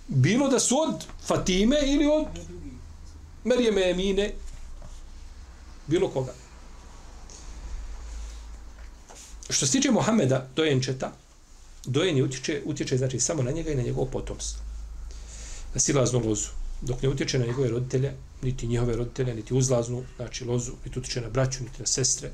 Bilo 0.07 0.47
da 0.47 0.59
su 0.59 0.75
od 0.81 1.05
Fatime 1.25 1.77
ili 1.85 2.05
od 2.05 2.27
Merijeme 3.43 3.89
Emine 3.89 4.33
bilo 5.87 6.09
koga. 6.09 6.33
Što 9.49 9.65
se 9.65 9.71
tiče 9.71 9.91
Mohameda 9.91 10.47
dojenčeta, 10.55 11.11
dojenje 11.85 12.23
utječe, 12.23 12.61
utječe 12.65 12.97
znači 12.97 13.19
samo 13.19 13.43
na 13.43 13.51
njega 13.51 13.71
i 13.71 13.75
na 13.75 13.81
njegovo 13.81 14.05
potomstvo. 14.05 14.61
Na 15.73 15.79
silaznu 15.79 16.19
lozu. 16.19 16.47
Dok 16.81 17.01
ne 17.01 17.09
utječe 17.09 17.39
na 17.39 17.45
njegove 17.45 17.69
roditelje, 17.69 18.13
niti 18.41 18.67
njihove 18.67 18.95
roditelje, 18.95 19.35
niti 19.35 19.53
uzlaznu, 19.53 20.03
znači 20.15 20.45
lozu, 20.45 20.71
niti 20.85 20.99
utječe 20.99 21.21
na 21.21 21.29
braću, 21.29 21.63
niti 21.63 21.79
na 21.79 21.85
sestre, 21.85 22.31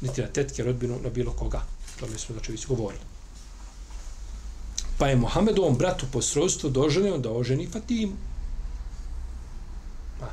niti 0.00 0.22
na 0.22 0.26
tetke, 0.26 0.64
rodbinu, 0.64 0.98
na 1.02 1.10
bilo 1.10 1.32
koga. 1.32 1.62
To 2.00 2.06
mi 2.06 2.18
smo 2.18 2.32
znači 2.32 2.52
već 2.52 2.66
govorili. 2.66 3.02
Pa 4.98 5.08
je 5.08 5.16
Mohamedovom 5.16 5.76
bratu 5.76 6.06
po 6.12 6.22
srodstvu 6.22 6.70
doželio 6.70 7.18
da 7.18 7.30
oženi 7.30 7.66
Fatimu. 7.66 8.12
Pa, 10.20 10.26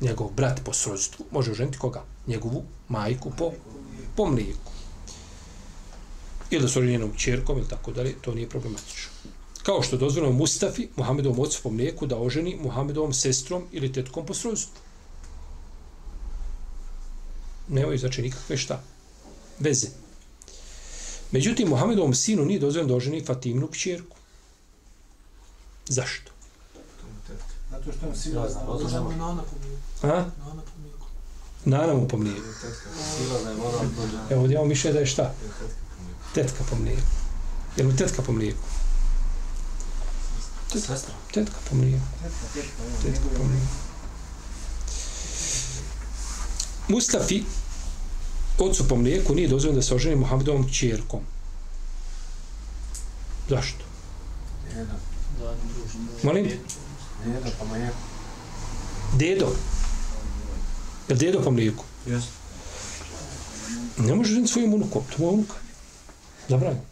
njegov 0.00 0.30
brat 0.30 0.60
po 0.64 0.72
srodstvu 0.72 1.26
može 1.30 1.50
oženiti 1.50 1.78
koga? 1.78 2.04
Njegovu 2.26 2.64
majku 2.88 3.32
po, 3.38 3.52
po 4.16 4.26
mlijeku 4.26 4.72
ili 6.50 6.62
da 6.62 6.68
su 6.68 6.84
njenom 6.84 7.12
čerkom 7.16 7.58
ili 7.58 7.68
tako 7.68 7.92
dalje, 7.92 8.14
to 8.20 8.34
nije 8.34 8.48
problematično. 8.48 9.10
Kao 9.62 9.82
što 9.82 9.96
dozvoljeno 9.96 10.34
Mustafi, 10.34 10.88
Muhammedovom 10.96 11.40
ocu 11.40 11.60
po 11.62 11.70
mlijeku, 11.70 12.06
da 12.06 12.18
oženi 12.18 12.56
Muhammedovom 12.62 13.12
sestrom 13.12 13.64
ili 13.72 13.92
tetkom 13.92 14.26
po 14.26 14.34
srodstvu. 14.34 14.80
Nemaju 17.68 17.98
znači 17.98 18.22
nikakve 18.22 18.56
šta. 18.56 18.82
Veze. 19.58 20.05
Međutim, 21.32 21.68
Muhammedovom 21.68 22.14
sinu 22.14 22.44
nije 22.44 22.60
dozvoljeno 22.60 22.88
da 22.88 22.96
oženi 22.96 23.24
Fatimnu 23.24 23.68
kćerku. 23.68 24.16
Zašto? 25.88 26.32
Zato 27.70 27.92
što 27.92 28.08
on 28.08 28.16
sila 28.16 28.50
zna. 28.50 28.60
Zato 28.60 28.88
što 28.88 29.10
je 29.10 29.16
Nana 29.16 29.42
pomijek. 29.42 29.80
A? 30.02 30.06
Nana. 30.06 30.62
Nana 31.64 31.94
mu 31.94 32.08
po 32.08 32.16
mlijeku. 32.16 32.40
Sila 33.16 33.42
da 33.42 33.50
je. 33.50 33.56
Evo, 34.30 34.40
ovdje 34.40 34.54
imamo 34.54 34.68
mišljenje 34.68 34.94
da 34.94 35.00
je 35.00 35.06
šta? 35.06 35.34
Tetka 36.34 36.64
po 36.70 36.76
mlijeku. 36.76 37.02
Je 37.76 37.84
li 37.84 37.96
tetka 37.96 38.22
po 38.22 38.32
mlijeku? 38.32 38.62
Sestra. 40.72 41.14
Tetka 41.34 41.56
po 41.70 41.76
mlijeku. 41.76 42.04
Tetka 43.02 43.28
po 43.36 43.44
mlijeku. 43.44 43.66
Mustafi, 46.88 47.42
ocu 48.58 48.88
po 48.88 48.96
mlijeku, 48.96 49.34
nije 49.34 49.48
dozvoljeno 49.48 49.76
da 49.76 49.82
se 49.82 49.94
oženi 49.94 50.16
Muhammedovom 50.16 50.72
čerkom. 50.72 51.20
Zašto? 53.48 53.84
Molim? 56.22 56.50
Pa 57.58 57.64
ma 57.64 57.76
je. 57.76 57.90
Dedo. 59.18 59.46
Je 61.08 61.14
li 61.14 61.18
dedo 61.18 61.40
po 61.40 61.50
mlijeku? 61.50 61.84
Jeste. 62.06 62.30
Ne 63.98 64.14
može 64.14 64.34
ženiti 64.34 64.52
svojim 64.52 64.74
unukom, 64.74 65.02
to 65.10 65.22
mu 65.22 65.26
je 65.26 65.32
unuka. 65.32 65.54
Zabranjeno. 66.48 66.82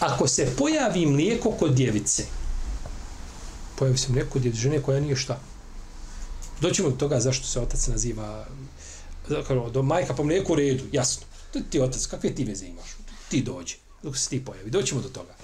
Ako 0.00 0.28
se 0.28 0.56
pojavi 0.58 1.06
mlijeko 1.06 1.50
kod 1.50 1.74
djevice, 1.74 2.24
pojavi 3.76 3.98
se 3.98 4.12
mlijeko 4.12 4.30
kod 4.30 4.42
djevice, 4.42 4.62
žene 4.62 4.82
koja 4.82 5.00
nije 5.00 5.16
šta. 5.16 5.40
Doćemo 6.60 6.90
do 6.90 6.96
toga 6.96 7.20
zašto 7.20 7.46
se 7.46 7.60
otac 7.60 7.86
naziva, 7.86 8.46
kao, 9.46 9.70
do 9.70 9.82
majka 9.82 10.14
po 10.14 10.24
mlijeku 10.24 10.52
u 10.52 10.56
redu, 10.56 10.84
jasno. 10.92 11.26
To 11.52 11.60
ti 11.70 11.80
otac, 11.80 12.06
kakve 12.06 12.34
ti 12.34 12.44
veze 12.44 12.66
imaš? 12.66 12.96
Ti 13.28 13.42
dođe, 13.42 13.76
dok 14.02 14.16
se 14.16 14.28
ti 14.28 14.44
pojavi. 14.44 14.70
Doćemo 14.70 15.00
do 15.00 15.08
toga. 15.08 15.34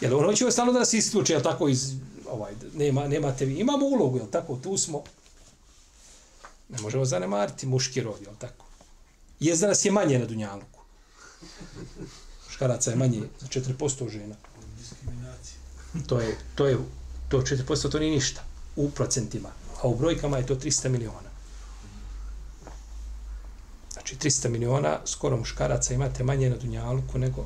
Jel 0.00 0.18
ono 0.18 0.32
će 0.32 0.50
stalno 0.50 0.72
da 0.72 0.78
nas 0.78 0.92
isključe, 0.92 1.32
jel 1.32 1.42
tako 1.42 1.68
iz, 1.68 1.94
ovaj, 2.30 2.52
nema, 2.74 3.08
nemate 3.08 3.44
vi, 3.44 3.54
imamo 3.54 3.86
ulogu, 3.86 4.18
jel 4.18 4.26
tako, 4.30 4.56
tu 4.56 4.76
smo. 4.78 5.02
Ne 6.68 6.80
možemo 6.80 7.04
zanemariti 7.04 7.66
muški 7.66 8.00
rod, 8.00 8.22
jel 8.22 8.34
tako? 8.38 8.64
Jest 9.40 9.60
da 9.60 9.68
nas 9.68 9.84
je 9.84 9.90
manje 9.90 10.18
na 10.18 10.26
Dunjaluku. 10.26 10.80
Muškaraca 12.46 12.90
je 12.90 12.96
manje 12.96 13.20
za 13.40 13.46
4% 13.46 14.08
žena. 14.10 14.34
To 16.06 16.20
je, 16.20 16.36
to 16.54 16.66
je, 16.66 16.78
to 17.28 17.40
4% 17.40 17.90
to 17.90 17.98
nije 17.98 18.10
ništa 18.10 18.44
u 18.76 18.90
procentima. 18.90 19.48
A 19.82 19.88
u 19.88 19.96
brojkama 19.96 20.38
je 20.38 20.46
to 20.46 20.54
300 20.54 20.88
miliona. 20.88 21.30
Znači 23.92 24.16
300 24.16 24.48
miliona 24.48 24.98
skoro 25.04 25.36
muškaraca 25.36 25.94
imate 25.94 26.24
manje 26.24 26.50
na 26.50 26.56
Dunjaluku 26.56 27.18
nego 27.18 27.44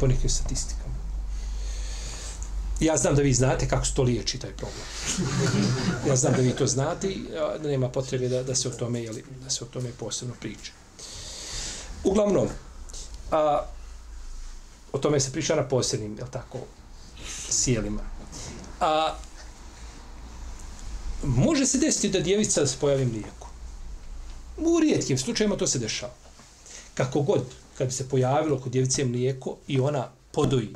po 0.00 0.06
nekim 0.06 0.30
statistikama. 0.30 0.94
Ja 2.80 2.96
znam 2.96 3.14
da 3.14 3.22
vi 3.22 3.34
znate 3.34 3.68
kako 3.68 3.84
se 3.84 3.94
to 3.94 4.02
liječi 4.02 4.38
taj 4.38 4.52
problem. 4.52 4.82
Ja 6.08 6.16
znam 6.16 6.32
da 6.32 6.42
vi 6.42 6.56
to 6.56 6.66
znate 6.66 7.08
i 7.08 7.28
da 7.62 7.68
nema 7.68 7.88
potrebe 7.88 8.28
da, 8.28 8.42
da 8.42 8.54
se 8.54 8.68
o 8.68 8.70
tome, 8.70 9.02
jeli, 9.02 9.24
da 9.44 9.50
se 9.50 9.64
o 9.64 9.66
tome 9.66 9.90
posebno 9.98 10.34
priča. 10.40 10.72
Uglavnom, 12.04 12.48
a, 13.30 13.64
o 14.92 14.98
tome 14.98 15.20
se 15.20 15.32
priča 15.32 15.56
na 15.56 15.68
posebnim, 15.68 16.18
je 16.18 16.24
tako, 16.30 16.58
sjelima. 17.48 18.02
A, 18.80 19.14
može 21.22 21.66
se 21.66 21.78
desiti 21.78 22.08
da 22.08 22.20
djevica 22.20 22.66
se 22.66 22.76
pojavi 22.80 23.06
mlijeko. 23.06 23.50
U 24.56 24.80
rijetkim 24.80 25.18
slučajima 25.18 25.56
to 25.56 25.66
se 25.66 25.78
dešava. 25.78 26.14
Kako 26.94 27.22
god, 27.22 27.44
kad 27.78 27.86
bi 27.86 27.92
se 27.92 28.08
pojavilo 28.08 28.60
kod 28.60 28.72
djevice 28.72 29.04
mlijeko 29.04 29.56
i 29.68 29.80
ona 29.80 30.08
podoji 30.32 30.74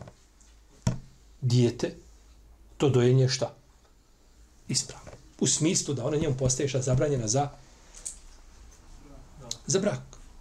dijete, 1.40 1.94
to 2.76 2.88
dojenje 2.88 3.28
šta? 3.28 3.54
Ispravno. 4.68 5.10
U 5.40 5.46
smislu 5.46 5.94
da 5.94 6.04
ona 6.04 6.16
njemu 6.16 6.36
postaje 6.36 6.68
šta 6.68 6.82
zabranjena 6.82 7.28
za 7.28 7.50
za 9.66 9.78
brak. 9.78 10.00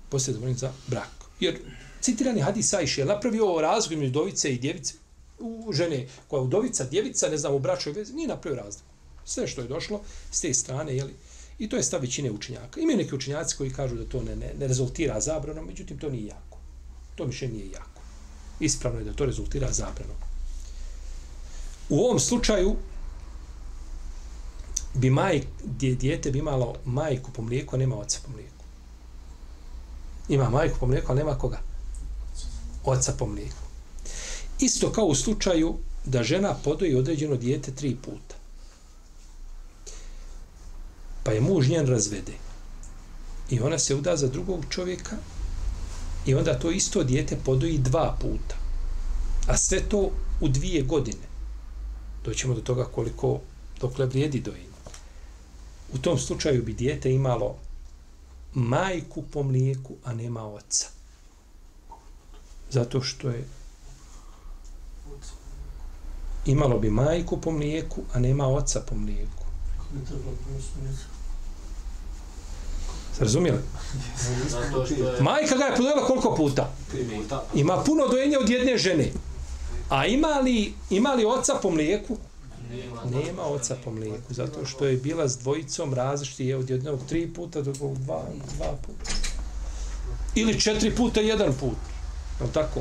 Postaje 0.09 0.33
zabranjena 0.33 0.59
za 0.59 0.71
brak. 0.87 1.09
Jer 1.39 1.59
citirani 2.01 2.41
hadis 2.41 2.73
Ajše 2.73 3.01
je 3.01 3.05
napravio 3.05 3.45
ovo 3.45 3.61
razliku 3.61 3.93
između 3.93 4.11
dovice 4.11 4.53
i 4.53 4.59
djevice. 4.59 4.93
U 5.39 5.73
žene 5.73 6.07
koja 6.27 6.39
je 6.39 6.43
udovica, 6.43 6.83
djevica, 6.83 7.29
ne 7.29 7.37
znam, 7.37 7.53
u 7.53 7.59
bračoj 7.59 7.93
vezi, 7.93 8.13
nije 8.13 8.27
napravio 8.27 8.63
razliku. 8.63 8.92
Sve 9.25 9.47
što 9.47 9.61
je 9.61 9.67
došlo 9.67 10.01
s 10.31 10.41
te 10.41 10.53
strane, 10.53 10.95
jeli, 10.95 11.13
i 11.59 11.69
to 11.69 11.75
je 11.75 11.83
stav 11.83 12.01
većine 12.01 12.31
učenjaka. 12.31 12.79
Imaju 12.79 12.97
neki 12.97 13.15
učenjaci 13.15 13.55
koji 13.57 13.73
kažu 13.73 13.95
da 13.95 14.05
to 14.05 14.23
ne, 14.23 14.35
ne, 14.35 14.53
ne 14.59 14.67
rezultira 14.67 15.21
zabranom, 15.21 15.65
međutim, 15.65 15.97
to 15.97 16.09
nije 16.09 16.25
jako. 16.25 16.57
To 17.15 17.23
više 17.23 17.47
nije 17.47 17.71
jako. 17.71 18.01
Ispravno 18.59 18.99
je 18.99 19.05
da 19.05 19.13
to 19.13 19.25
rezultira 19.25 19.71
zabranom. 19.71 20.15
U 21.89 21.99
ovom 21.99 22.19
slučaju 22.19 22.75
bi 24.93 25.09
maj, 25.09 25.41
dje, 25.63 25.95
dijete 25.95 26.31
bi 26.31 26.39
imalo 26.39 26.75
majku 26.85 27.31
po 27.31 27.41
mlijeku, 27.41 27.75
a 27.75 27.79
nema 27.79 27.97
oca 27.97 28.19
po 28.25 28.31
mlijeku. 28.31 28.63
Ima 30.29 30.49
majku 30.49 30.79
po 30.79 30.87
mlijeku, 30.87 31.11
ali 31.11 31.19
nema 31.19 31.37
koga? 31.37 31.59
Oca 32.83 33.13
po 33.19 33.25
mlijeku. 33.27 33.63
Isto 34.59 34.91
kao 34.91 35.05
u 35.05 35.15
slučaju 35.15 35.77
da 36.05 36.23
žena 36.23 36.53
podoji 36.63 36.95
određeno 36.95 37.35
dijete 37.35 37.71
tri 37.71 37.95
puta. 37.95 38.35
Je 41.33 41.41
muž 41.41 41.69
njen 41.69 41.87
razvede. 41.87 42.33
I 43.49 43.59
ona 43.59 43.79
se 43.79 43.95
uda 43.95 44.17
za 44.17 44.27
drugog 44.27 44.65
čovjeka 44.69 45.17
i 46.25 46.35
onda 46.35 46.59
to 46.59 46.71
isto 46.71 47.03
dijete 47.03 47.37
podoji 47.45 47.77
dva 47.77 48.17
puta. 48.21 48.55
A 49.47 49.57
sve 49.57 49.79
to 49.89 50.11
u 50.41 50.47
dvije 50.47 50.81
godine 50.81 51.27
doćemo 52.25 52.53
do 52.53 52.61
toga 52.61 52.85
koliko 52.85 53.39
dokle 53.81 54.05
vrijedi 54.05 54.39
dojenje. 54.39 54.73
U 55.93 55.97
tom 55.97 56.17
slučaju 56.17 56.63
bi 56.63 56.73
dijete 56.73 57.11
imalo 57.11 57.55
majku 58.53 59.21
po 59.21 59.43
mlijeku, 59.43 59.95
a 60.03 60.13
nema 60.13 60.45
oca. 60.45 60.87
Zato 62.71 63.01
što 63.01 63.29
je 63.29 63.47
imalo 66.45 66.79
bi 66.79 66.89
majku 66.89 67.41
po 67.41 67.51
mlijeku, 67.51 68.01
a 68.13 68.19
nema 68.19 68.47
oca 68.47 68.81
po 68.89 68.95
mlijeku. 68.95 69.43
Se 69.93 70.13
razumijeli? 70.13 70.97
Zato 70.97 71.12
je... 73.19 73.63
Majka 75.21 75.55
ga 75.55 75.63
je 75.63 75.75
podojela 75.75 76.05
koliko 76.05 76.35
puta? 76.35 76.69
Ima 77.53 77.83
puno 77.83 78.07
dojenja 78.07 78.39
od 78.39 78.49
jedne 78.49 78.77
žene. 78.77 79.11
A 79.89 80.05
ima 80.05 80.27
li, 80.27 80.73
ima 80.89 81.13
li 81.13 81.25
oca 81.25 81.53
po 81.61 81.69
mlijeku? 81.69 82.17
Nema 83.11 83.43
oca 83.43 83.75
po 83.83 83.91
mlijeku, 83.91 84.33
zato 84.33 84.65
što 84.65 84.85
je 84.85 84.97
bila 84.97 85.27
s 85.27 85.37
dvojicom 85.37 85.93
različiti 85.93 86.45
je 86.45 86.57
od 86.57 86.69
jednog 86.69 86.99
tri 87.09 87.33
puta 87.33 87.61
do 87.61 87.71
drugog 87.71 87.97
dva, 87.97 88.23
dva 88.57 88.75
puta. 88.85 89.11
Ili 90.35 90.59
četiri 90.59 90.95
puta 90.95 91.21
jedan 91.21 91.53
put. 91.59 91.77
Je 92.41 92.51
tako? 92.53 92.79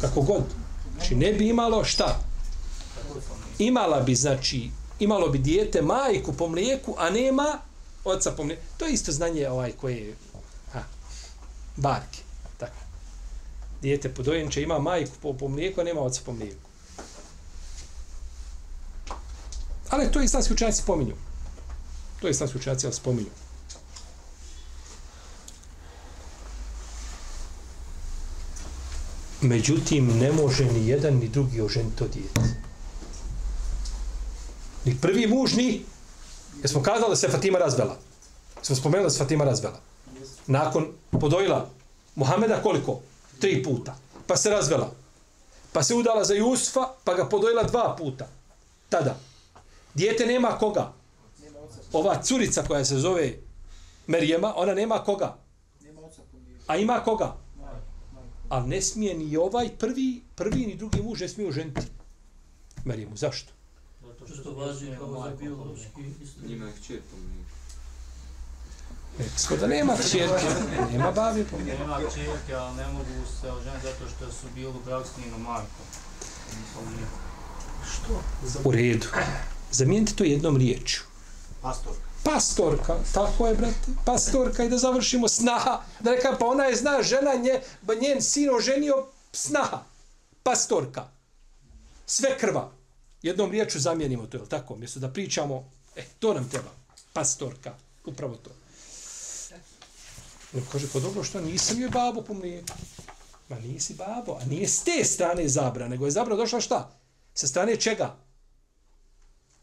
Kako 0.00 0.20
god. 0.20 0.42
Znači 0.94 1.14
ne 1.14 1.32
bi 1.32 1.48
imalo 1.48 1.84
šta? 1.84 2.18
Imala 3.58 4.00
bi, 4.00 4.14
znači, 4.14 4.70
imalo 5.00 5.28
bi 5.28 5.38
dijete 5.38 5.82
majku 5.82 6.32
po 6.32 6.48
mlijeku, 6.48 6.94
a 6.98 7.10
nema 7.10 7.58
oca 8.04 8.30
po. 8.30 8.46
To 8.76 8.86
je 8.86 8.92
isto 8.92 9.12
znanje 9.12 9.48
ovaj 9.48 9.72
koje 9.72 9.96
je 9.96 10.16
ha, 10.72 10.82
barke. 11.76 12.18
Tako. 12.58 12.76
Dijete 13.82 14.14
podojenče 14.14 14.62
ima 14.62 14.78
majku 14.78 15.12
po, 15.22 15.32
po 15.32 15.48
mlijeku, 15.48 15.80
a 15.80 15.84
nema 15.84 16.00
oca 16.00 16.20
po 16.26 16.32
mlijeku. 16.32 16.70
Ali 19.90 20.12
to 20.12 20.22
islamski 20.22 20.52
učenjaci 20.52 20.82
spominju. 20.82 21.14
To 22.20 22.28
islamski 22.28 22.58
učenjaci 22.58 22.92
spominju. 22.92 23.30
Međutim, 29.40 30.18
ne 30.18 30.32
može 30.32 30.64
ni 30.64 30.88
jedan 30.88 31.14
ni 31.14 31.28
drugi 31.28 31.60
oženiti 31.60 31.96
to 31.96 32.08
dijete. 32.08 32.40
Ni 34.84 34.96
prvi 35.00 35.26
muž, 35.26 35.54
ni... 35.54 35.84
Jesmo 36.62 36.82
kazali 36.82 37.10
da 37.10 37.16
se 37.16 37.28
Fatima 37.28 37.58
razvela? 37.58 37.96
Jesmo 38.58 38.76
spomenuli 38.76 39.06
da 39.06 39.10
se 39.10 39.18
Fatima 39.18 39.44
razvela. 39.44 39.80
Nakon 40.46 40.86
podojila 41.20 41.70
Muhameda 42.14 42.62
koliko? 42.62 43.00
Tri 43.40 43.62
puta. 43.62 43.96
Pa 44.26 44.36
se 44.36 44.50
razvela. 44.50 44.92
Pa 45.72 45.82
se 45.82 45.94
udala 45.94 46.24
za 46.24 46.34
Jusufa, 46.34 46.88
pa 47.04 47.14
ga 47.14 47.28
podojila 47.28 47.62
dva 47.62 47.96
puta. 47.98 48.28
Tada. 48.88 49.16
Dijete 49.94 50.26
nema 50.26 50.58
koga? 50.58 50.92
Ova 51.92 52.22
curica 52.22 52.62
koja 52.62 52.84
se 52.84 52.96
zove 52.96 53.38
Merijema, 54.06 54.52
ona 54.56 54.74
nema 54.74 55.04
koga? 55.04 55.36
A 56.66 56.76
ima 56.76 57.00
koga? 57.04 57.36
A 58.48 58.60
ne 58.60 58.82
smije 58.82 59.14
ni 59.14 59.36
ovaj 59.36 59.68
prvi, 59.78 60.22
prvi 60.34 60.66
ni 60.66 60.74
drugi 60.76 61.02
muž 61.02 61.20
ne 61.20 61.28
smije 61.28 61.48
oženiti. 61.48 61.80
Merijemu. 62.84 63.16
zašto? 63.16 63.52
Zato 64.20 64.34
što 64.34 64.52
važi 64.52 64.96
kao 64.98 65.22
za 65.22 65.36
biološki 65.36 66.02
isto. 66.22 66.40
Njima 66.46 66.66
je 66.66 66.72
kćer 66.72 67.00
po. 67.10 67.16
Rekli 69.18 69.38
smo 69.38 69.56
da 69.56 69.66
nema 69.66 69.96
čerke, 69.96 70.46
nema 70.92 71.10
babi. 71.12 71.44
Pa. 71.50 71.56
Nema 71.56 71.98
čerke, 72.14 72.54
ali 72.54 72.76
ne 72.76 72.86
mogu 72.86 73.26
se 73.40 73.50
oženiti 73.52 73.86
zato 73.86 74.10
što 74.16 74.32
su 74.32 74.46
bili 74.54 74.68
u 74.68 74.80
braku 74.84 75.08
s 75.14 75.24
njima 75.24 75.38
majkom. 75.38 75.86
Nisam 76.46 76.94
nije. 76.94 77.06
Što? 77.92 78.22
U 78.68 78.72
redu. 78.72 79.06
Zamijenite 79.72 80.14
to 80.14 80.24
jednom 80.24 80.56
riječju. 80.56 81.00
Pastorka. 81.62 82.00
Pastorka, 82.24 82.96
tako 83.14 83.46
je, 83.46 83.54
brate, 83.54 83.90
pastorka 84.04 84.64
i 84.64 84.68
da 84.68 84.78
završimo 84.78 85.28
snaha. 85.28 85.82
Da 86.00 86.10
neka, 86.10 86.36
pa 86.38 86.46
ona 86.46 86.64
je 86.64 86.76
zna 86.76 87.02
žena, 87.02 87.34
nje, 87.34 87.60
njen 88.00 88.22
sin 88.22 88.50
oženio 88.54 89.06
snaha. 89.32 89.84
Pastorka. 90.42 91.08
Sve 92.06 92.38
krva. 92.38 92.79
Jednom 93.22 93.50
riječu 93.50 93.80
zamijenimo 93.80 94.26
to, 94.26 94.36
je 94.36 94.42
li 94.42 94.48
tako? 94.48 94.76
Mjesto 94.76 95.00
da 95.00 95.08
pričamo, 95.08 95.70
e, 95.96 96.04
to 96.18 96.34
nam 96.34 96.48
treba. 96.48 96.70
Pastorka. 97.12 97.74
Upravo 98.06 98.36
to. 98.36 98.50
No, 100.52 100.62
kaže, 100.72 100.86
pa 100.92 101.00
dobro, 101.00 101.24
što 101.24 101.40
nisam 101.40 101.80
joj 101.80 101.90
babo 101.90 102.22
po 102.22 102.34
mlijeku. 102.34 102.72
Ma 103.48 103.58
nisi 103.58 103.94
babo, 103.94 104.38
a 104.40 104.44
nije 104.44 104.68
s 104.68 104.84
te 104.84 105.04
strane 105.04 105.48
zabra, 105.48 105.88
nego 105.88 106.04
je 106.04 106.10
zabra 106.10 106.36
došla 106.36 106.60
šta? 106.60 106.96
Sa 107.34 107.46
strane 107.46 107.76
čega? 107.76 108.16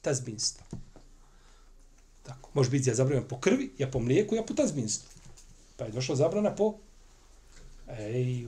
Tazbinstva. 0.02 0.66
Tako. 2.24 2.50
Može 2.54 2.70
biti 2.70 2.90
ja 2.90 2.96
zabranjeno 2.96 3.28
po 3.28 3.40
krvi, 3.40 3.74
ja 3.78 3.92
po 3.92 4.00
mlijeku, 4.00 4.36
ja 4.36 4.44
po 4.44 4.54
tazbinstvu. 4.54 5.10
Pa 5.78 5.86
je 5.86 5.92
došla 5.92 6.16
zabrana 6.16 6.56
po... 6.56 6.74
Ej. 7.88 8.48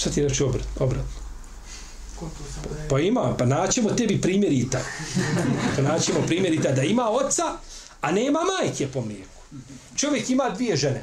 Šta 0.00 0.10
ti 0.10 0.22
reći 0.22 0.42
obrat? 0.42 0.66
obrat? 0.78 1.04
Konto 2.16 2.36
sam 2.54 2.62
da 2.72 2.82
je... 2.82 2.88
Pa 2.88 3.00
ima, 3.00 3.34
pa 3.38 3.44
naćemo 3.44 3.90
tebi 3.90 4.20
primjer 4.20 4.52
i 4.52 4.70
taj. 4.70 4.82
Pa 5.76 5.82
naćemo 5.82 6.18
primjer 6.26 6.54
i 6.54 6.62
taj 6.62 6.72
da 6.72 6.82
ima 6.82 7.10
oca, 7.10 7.44
a 8.00 8.12
nema 8.12 8.40
majke 8.40 8.88
po 8.92 9.00
mlijeku. 9.00 9.40
Čovjek 9.96 10.30
ima 10.30 10.50
dvije 10.50 10.76
žene. 10.76 11.02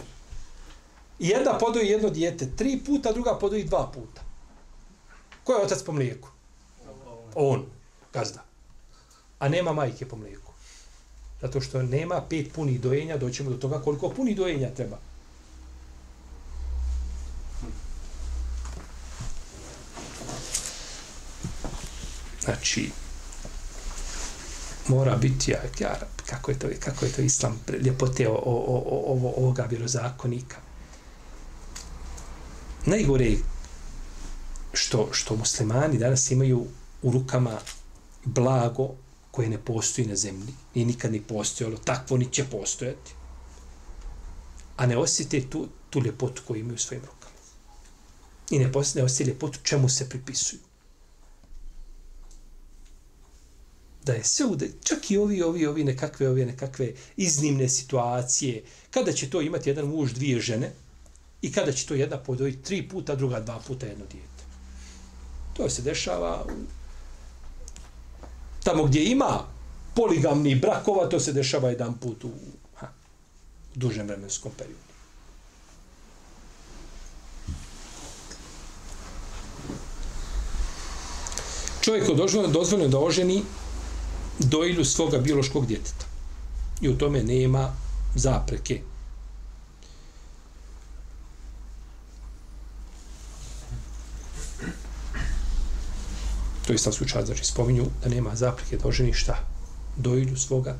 Jedna 1.19 1.57
podoji 1.57 1.87
jedno 1.87 2.09
dijete 2.09 2.47
tri 2.55 2.79
puta, 2.85 3.11
druga 3.11 3.37
podoji 3.39 3.63
dva 3.63 3.91
puta. 3.93 4.21
Ko 5.43 5.53
je 5.53 5.63
otac 5.63 5.83
po 5.83 5.91
mlijeku? 5.91 6.29
On, 7.35 7.65
gazda. 8.13 8.43
A 9.39 9.49
nema 9.49 9.73
majke 9.73 10.05
po 10.05 10.15
mlijeku. 10.15 10.51
Zato 11.41 11.61
što 11.61 11.83
nema 11.83 12.21
pet 12.29 12.53
punih 12.53 12.81
dojenja, 12.81 13.17
doćemo 13.17 13.49
do 13.49 13.57
toga 13.57 13.81
koliko 13.81 14.09
punih 14.09 14.37
dojenja 14.37 14.69
treba. 14.69 14.97
Znači, 22.47 22.91
mora 24.87 25.15
biti, 25.15 25.51
ja, 25.51 25.59
ja, 25.79 25.99
kako 26.25 26.51
je 26.51 26.59
to, 26.59 26.67
kako 26.79 27.05
je 27.05 27.11
to 27.11 27.21
islam, 27.21 27.59
ljepote 27.81 28.29
o, 28.29 28.33
o, 28.33 28.55
o, 28.67 29.03
ovo, 29.07 29.33
ovoga 29.37 29.63
vjerozakonika. 29.63 30.57
Najgore 32.85 33.35
što, 34.73 35.09
što 35.11 35.35
muslimani 35.35 35.97
danas 35.97 36.31
imaju 36.31 36.65
u 37.01 37.11
rukama 37.11 37.59
blago 38.25 38.89
koje 39.31 39.49
ne 39.49 39.57
postoji 39.57 40.07
na 40.07 40.15
zemlji 40.15 40.53
i 40.73 40.85
nikad 40.85 41.11
ni 41.11 41.21
postojalo, 41.21 41.77
takvo 41.77 42.17
ni 42.17 42.31
će 42.31 42.45
postojati. 42.45 43.11
A 44.77 44.85
ne 44.85 44.97
osjete 44.97 45.49
tu, 45.49 45.67
tu 45.89 46.01
ljepotu 46.01 46.41
koju 46.47 46.59
imaju 46.59 46.75
u 46.75 46.79
svojim 46.79 47.03
rukama. 47.03 47.35
I 48.49 48.59
ne, 48.59 48.71
posjete, 48.71 48.99
ne 48.99 49.05
osjete 49.05 49.31
ljepotu 49.31 49.59
čemu 49.63 49.89
se 49.89 50.09
pripisuju. 50.09 50.66
Da 54.07 54.13
je 54.13 54.23
sve 54.23 54.45
ude, 54.45 54.69
čak 54.83 55.11
i 55.11 55.17
ovi, 55.17 55.41
ovi, 55.43 55.65
ovi 55.65 55.83
nekakve, 55.83 56.29
ovi 56.29 56.45
nekakve 56.45 56.91
iznimne 57.17 57.69
situacije, 57.69 58.63
kada 58.91 59.11
će 59.11 59.29
to 59.29 59.41
imati 59.41 59.69
jedan 59.69 59.85
muž, 59.85 60.13
dvije 60.13 60.39
žene, 60.39 60.71
i 61.41 61.51
kada 61.51 61.71
će 61.71 61.85
to 61.85 61.93
jedna 61.93 62.17
podojiti 62.17 62.63
tri 62.63 62.89
puta, 62.89 63.15
druga 63.15 63.39
dva 63.39 63.59
puta 63.67 63.85
jedno 63.85 64.05
dijete. 64.05 64.43
To 65.53 65.69
se 65.69 65.81
dešava 65.81 66.45
tamo 68.63 68.83
gdje 68.83 69.05
ima 69.05 69.43
poligamni 69.95 70.55
brakova, 70.55 71.09
to 71.09 71.19
se 71.19 71.33
dešava 71.33 71.69
jedan 71.69 71.93
put 71.97 72.23
u, 72.23 72.29
ha, 72.75 72.87
u 73.75 73.79
dužem 73.79 74.07
vremenskom 74.07 74.51
periodu. 74.57 74.87
Čovjeku 81.81 82.13
dozvoljeno, 82.13 82.53
dozvoljeno 82.53 82.89
da 82.89 82.99
oženi 82.99 83.43
dojilju 84.39 84.85
svoga 84.85 85.17
biološkog 85.17 85.65
djeteta. 85.65 86.05
I 86.81 86.89
u 86.89 86.97
tome 86.97 87.23
nema 87.23 87.73
zapreke. 88.15 88.81
To 96.67 96.73
je 96.73 96.77
sam 96.77 96.93
slučaj, 96.93 97.25
znači 97.25 97.45
spominju 97.45 97.85
da 98.03 98.09
nema 98.09 98.35
zapreke 98.35 98.77
da 98.77 98.87
oženi 98.87 99.13
šta? 99.13 99.39
Dojilju 99.95 100.37
svoga 100.37 100.79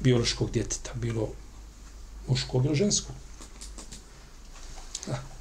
biološkog 0.00 0.50
djeteta, 0.50 0.90
bilo 0.94 1.28
muško, 2.28 2.62
ili 2.64 2.74
žensko. 2.74 3.12
Da. 5.06 5.37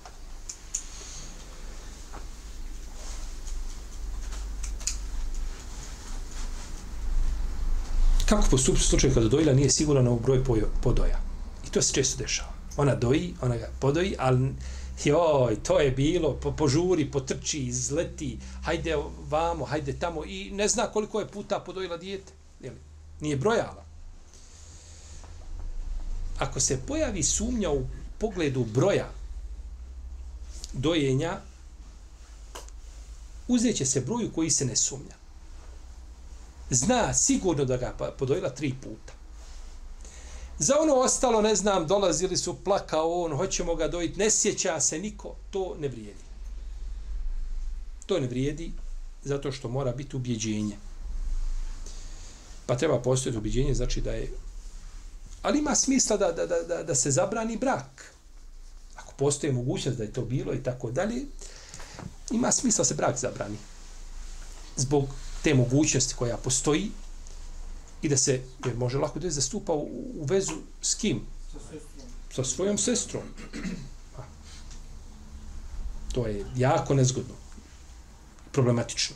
Kako 8.30 8.48
postupiti 8.50 8.84
u 8.84 8.88
slučaju 8.88 9.14
kada 9.14 9.28
dojila 9.28 9.54
nije 9.54 9.70
sigurna 9.70 10.12
u 10.12 10.20
broj 10.20 10.44
podoja. 10.84 11.20
I 11.68 11.72
to 11.72 11.82
se 11.82 11.94
često 11.94 12.18
dešava. 12.18 12.54
Ona 12.78 12.96
doji, 12.96 13.34
ona 13.42 13.58
ga 13.58 13.70
podoji, 13.80 14.16
ali 14.20 14.56
joj, 15.04 15.64
to 15.64 15.80
je 15.80 15.92
bilo, 15.92 16.34
po, 16.34 16.52
požuri, 16.52 17.12
potrči, 17.12 17.60
izleti, 17.60 18.40
hajde 18.64 18.98
vamo, 19.30 19.66
hajde 19.66 19.94
tamo 20.00 20.26
i 20.26 20.52
ne 20.52 20.68
zna 20.68 20.88
koliko 20.88 21.20
je 21.20 21.28
puta 21.28 21.60
podojila 21.60 21.98
dijete. 21.98 22.34
Jeli? 22.60 22.78
Nije 23.22 23.38
brojala. 23.38 23.86
Ako 26.40 26.60
se 26.60 26.80
pojavi 26.88 27.24
sumnja 27.24 27.72
u 27.72 27.86
pogledu 28.18 28.66
broja 28.66 29.10
dojenja, 30.74 31.40
uzet 33.48 33.76
će 33.76 33.86
se 33.86 34.02
broju 34.02 34.32
koji 34.32 34.50
se 34.50 34.66
ne 34.66 34.76
sumnja 34.76 35.16
zna 36.70 37.14
sigurno 37.14 37.66
da 37.66 37.78
ga 37.78 37.96
pa- 37.98 38.12
podojila 38.12 38.50
tri 38.50 38.74
puta. 38.84 39.14
Za 40.60 40.76
ono 40.80 40.94
ostalo, 40.96 41.42
ne 41.42 41.56
znam, 41.56 41.88
dolazili 41.88 42.38
su, 42.38 42.58
plakao 42.64 43.22
on, 43.24 43.38
hoćemo 43.38 43.76
ga 43.76 43.88
dojiti, 43.88 44.20
ne 44.20 44.30
sjeća 44.30 44.80
se 44.80 45.00
niko, 45.00 45.36
to 45.52 45.76
ne 45.80 45.88
vrijedi. 45.88 46.28
To 48.06 48.20
ne 48.20 48.28
vrijedi 48.28 48.72
zato 49.24 49.52
što 49.52 49.70
mora 49.70 49.92
biti 49.92 50.16
ubjeđenje. 50.16 50.78
Pa 52.66 52.78
treba 52.78 53.00
postojiti 53.02 53.38
ubjeđenje, 53.38 53.74
znači 53.74 54.02
da 54.02 54.12
je... 54.12 54.32
Ali 55.42 55.60
ima 55.60 55.76
smisla 55.76 56.18
da, 56.18 56.32
da, 56.32 56.46
da, 56.46 56.64
da, 56.64 56.84
da 56.84 56.96
se 56.96 57.12
zabrani 57.12 57.58
brak. 57.58 58.14
Ako 58.96 59.14
postoje 59.18 59.54
mogućnost 59.54 59.98
da 59.98 60.04
je 60.04 60.14
to 60.14 60.22
bilo 60.22 60.54
i 60.54 60.64
tako 60.64 60.92
dalje, 60.92 61.26
ima 62.32 62.52
smisla 62.52 62.82
da 62.82 62.88
se 62.88 62.96
brak 62.96 63.18
zabrani. 63.18 63.58
Zbog 64.76 65.06
te 65.44 65.54
mogućnosti 65.54 66.16
koja 66.16 66.38
postoji 66.38 66.92
i 68.02 68.10
da 68.10 68.18
se, 68.18 68.42
jer 68.66 68.78
može 68.78 68.98
lako 68.98 69.20
da 69.20 69.30
zastupa 69.30 69.74
u, 69.74 69.88
u 70.20 70.26
vezu 70.26 70.54
s 70.82 70.96
kim? 70.96 71.22
Sa 72.36 72.44
svojom 72.44 72.78
sestrom. 72.78 73.24
To 76.14 76.28
je 76.28 76.46
jako 76.56 76.94
nezgodno. 76.94 77.34
Problematično. 78.52 79.16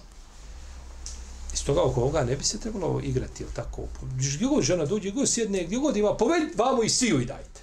Iz 1.54 1.64
toga 1.66 1.82
oko 1.82 2.02
ovoga 2.02 2.24
ne 2.24 2.36
bi 2.36 2.44
se 2.44 2.60
trebalo 2.60 3.02
igrati, 3.04 3.44
jel 3.44 3.52
tako? 3.56 3.82
Gdje 4.16 4.48
god 4.48 4.64
žena 4.64 4.86
dođe, 4.86 5.10
gdje 5.10 5.12
god 5.12 5.30
sjedne, 5.30 5.64
gdje 5.64 5.78
god 5.78 5.98
ima, 5.98 6.18
povedь 6.18 6.56
vamo 6.58 6.84
i 6.84 6.90
siju 6.90 7.22
i 7.22 7.26
dajte. 7.26 7.62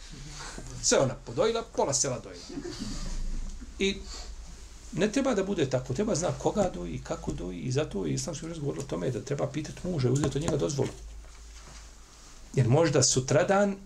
Sve 0.83 0.99
ona 0.99 1.15
podojila, 1.15 1.65
pola 1.77 1.95
sela 1.95 2.19
dojila. 2.19 2.45
I 3.79 3.97
ne 4.93 5.13
treba 5.13 5.35
da 5.35 5.43
bude 5.45 5.71
tako, 5.71 5.95
treba 5.95 6.15
zna 6.15 6.33
koga 6.39 6.71
doji 6.75 6.95
i 6.95 7.03
kako 7.05 7.33
doji 7.33 7.59
i 7.59 7.73
zato 7.73 8.07
je 8.07 8.15
islamski 8.15 8.47
učenjac 8.47 8.61
govorilo 8.61 8.85
o 8.85 8.89
tome 8.89 9.11
da 9.11 9.21
treba 9.21 9.47
pitati 9.47 9.89
muža 9.89 10.09
i 10.09 10.13
uzeti 10.13 10.39
od 10.39 10.43
njega 10.43 10.57
dozvolu. 10.57 10.91
Jer 12.55 12.69
možda 12.69 13.03
sutradan 13.03 13.77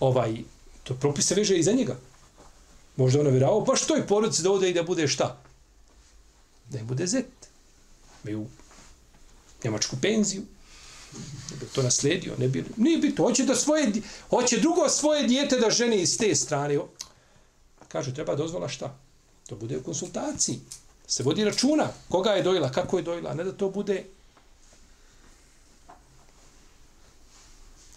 ovaj, 0.00 0.42
to 0.82 0.94
propise 0.94 1.34
veže 1.34 1.58
i 1.58 1.62
za 1.62 1.72
njega. 1.72 1.96
Možda 2.96 3.20
ona 3.20 3.30
vjerao 3.30 3.60
baš 3.60 3.80
pa 3.80 3.86
toj 3.86 4.06
porodici 4.06 4.42
da 4.42 4.50
ode 4.50 4.70
i 4.70 4.74
da 4.74 4.82
bude 4.82 5.08
šta? 5.08 5.36
Da 6.70 6.78
im 6.78 6.86
bude 6.86 7.06
zet. 7.06 7.26
imaju 8.24 8.46
njemačku 9.64 9.96
penziju, 10.02 10.42
ne 11.50 11.56
bi 11.60 11.66
to 11.74 11.82
nasledio, 11.82 12.34
ne 12.38 12.48
bi, 12.48 12.64
nije 12.76 12.98
bitno, 12.98 13.24
hoće 13.24 13.44
da 13.44 13.56
svoje, 13.56 13.92
hoće 14.30 14.60
drugo 14.60 14.88
svoje 14.88 15.26
dijete 15.26 15.58
da 15.58 15.70
ženi 15.70 16.02
iz 16.02 16.18
te 16.18 16.34
strane. 16.34 16.78
Kažu, 17.88 18.14
treba 18.14 18.34
dozvola 18.34 18.68
šta? 18.68 18.98
To 19.50 19.56
bude 19.56 19.78
u 19.78 19.82
konsultaciji. 19.82 20.60
Se 21.06 21.22
vodi 21.22 21.44
računa 21.44 21.88
koga 22.08 22.30
je 22.30 22.42
dojela, 22.42 22.70
kako 22.72 22.96
je 22.96 23.02
dojela, 23.02 23.34
ne 23.34 23.44
da 23.44 23.52
to 23.52 23.70
bude 23.70 24.04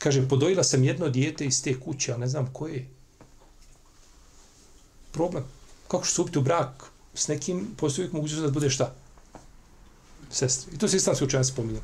Kaže, 0.03 0.27
podojila 0.29 0.63
sam 0.63 0.83
jedno 0.83 1.09
dijete 1.09 1.45
iz 1.45 1.63
te 1.63 1.79
kuće, 1.79 2.11
ali 2.11 2.21
ne 2.21 2.27
znam 2.27 2.49
koje 2.53 2.73
je. 2.73 2.87
Problem. 5.11 5.43
Kako 5.87 6.05
će 6.05 6.11
stupiti 6.11 6.39
u 6.39 6.41
brak 6.41 6.91
s 7.13 7.27
nekim, 7.27 7.67
postoji 7.77 8.03
uvijek 8.03 8.13
mogućnost 8.13 8.43
da 8.43 8.51
bude 8.51 8.69
šta? 8.69 8.93
Sestre. 10.31 10.73
I 10.73 10.77
to 10.77 10.87
se 10.87 10.97
islamski 10.97 11.25
učenjac 11.25 11.47
spominje. 11.47 11.79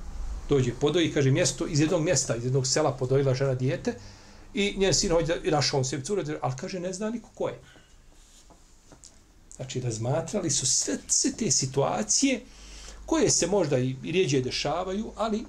Dođe, 0.50 0.74
podoji, 0.82 1.14
kaže, 1.14 1.32
mjesto, 1.32 1.68
iz 1.68 1.80
jednog 1.80 2.04
mjesta, 2.04 2.36
iz 2.36 2.44
jednog 2.44 2.68
sela 2.68 2.92
podojila 2.92 3.34
žena 3.34 3.56
dijete 3.56 3.94
i 4.54 4.74
njen 4.78 4.94
sin 4.94 5.12
hoće 5.12 5.26
da 5.26 5.36
i 5.44 5.52
našao 5.52 5.80
on 5.80 5.86
sebi 5.86 6.06
cure, 6.06 6.24
ali 6.42 6.54
kaže, 6.60 6.80
ne 6.80 6.94
zna 6.94 7.10
niko 7.10 7.30
ko 7.36 7.48
je. 7.48 7.60
Znači, 9.60 9.82
razmatrali 9.82 10.50
su 10.50 10.66
sve, 10.66 10.98
sve 11.08 11.32
te 11.32 11.52
situacije 11.52 12.42
koje 13.06 13.30
se 13.30 13.48
možda 13.48 13.78
i, 13.78 13.96
i 14.04 14.12
rijeđe 14.12 14.42
dešavaju, 14.42 15.12
ali 15.16 15.46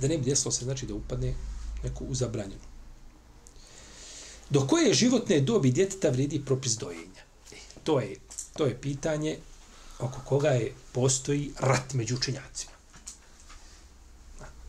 da 0.00 0.08
ne 0.08 0.18
bi 0.18 0.24
desilo 0.24 0.52
se, 0.52 0.64
znači 0.64 0.86
da 0.86 0.94
upadne 0.94 1.34
neko 1.82 2.04
u 2.04 2.14
zabranjeno. 2.14 2.62
Do 4.50 4.66
koje 4.66 4.94
životne 4.94 5.40
dobi 5.40 5.72
djeteta 5.72 6.08
vredi 6.08 6.44
propis 6.44 6.72
dojenja? 6.72 7.22
E, 7.52 7.56
to, 7.84 8.00
je, 8.00 8.16
to 8.56 8.66
je 8.66 8.80
pitanje 8.80 9.38
oko 9.98 10.20
koga 10.24 10.48
je 10.48 10.72
postoji 10.92 11.52
rat 11.58 11.94
među 11.94 12.16
učenjacima. 12.16 12.72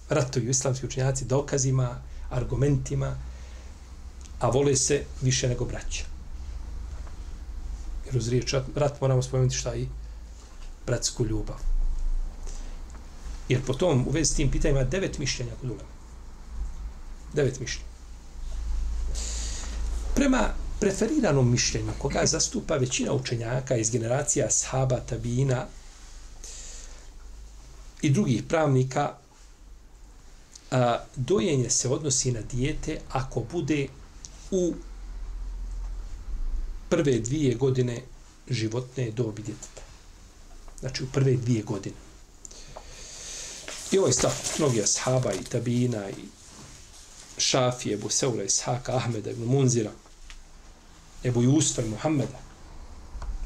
Ratuju 0.10 0.50
islamski 0.50 0.86
učenjaci 0.86 1.26
dokazima, 1.26 2.02
argumentima, 2.30 3.18
a 4.40 4.50
vole 4.50 4.76
se 4.76 5.06
više 5.22 5.48
nego 5.48 5.66
braća. 5.66 6.15
Jer 8.06 8.18
uz 8.18 8.30
riječ 8.30 8.54
rat, 8.54 8.66
rat 8.76 9.02
moramo 9.02 9.22
spomenuti 9.22 9.56
šta 9.56 9.76
i 9.76 9.88
bratsku 10.86 11.26
ljubav. 11.26 11.58
Jer 13.50 13.66
po 13.66 13.74
tom, 13.74 14.08
u 14.08 14.12
vezi 14.12 14.34
s 14.34 14.36
tim 14.36 14.52
pitanjima, 14.52 14.84
devet 14.84 15.18
mišljenja 15.18 15.52
kod 15.62 15.70
ulema. 15.70 15.90
Devet 17.34 17.60
mišljenja. 17.60 17.86
Prema 20.16 20.50
preferiranom 20.80 21.52
mišljenju, 21.52 21.92
koga 22.00 22.26
zastupa 22.26 22.76
većina 22.76 23.14
učenjaka 23.14 23.76
iz 23.76 23.92
generacija 23.92 24.52
sahaba, 24.52 25.00
tabina 25.00 25.66
i 28.02 28.10
drugih 28.10 28.44
pravnika, 28.44 29.14
a, 30.72 31.00
dojenje 31.16 31.70
se 31.70 31.90
odnosi 31.90 32.32
na 32.32 32.42
dijete 32.42 33.00
ako 33.12 33.44
bude 33.52 33.88
u 34.52 34.74
prve 36.90 37.20
dvije 37.20 37.56
godine 37.56 38.02
životne 38.50 39.12
dobi 39.12 39.42
djeteta. 39.42 39.82
Znači 40.80 41.04
u 41.04 41.08
prve 41.14 41.36
dvije 41.36 41.62
godine. 41.62 41.96
I 43.92 43.98
ovaj 43.98 44.12
stav 44.12 44.34
mnogi 44.60 44.82
ashaba 44.82 45.34
i 45.34 45.44
tabina 45.44 46.10
i 46.10 46.26
Šafije, 47.38 47.94
Ebu 47.94 48.10
Seura, 48.10 48.44
Ishaka, 48.44 48.96
Ahmeda, 48.96 49.32
Ibn 49.32 49.44
Munzira, 49.44 49.92
Ebu 51.24 51.44
Jusfa 51.44 51.82
i 51.82 51.90
Muhammeda, 51.90 52.40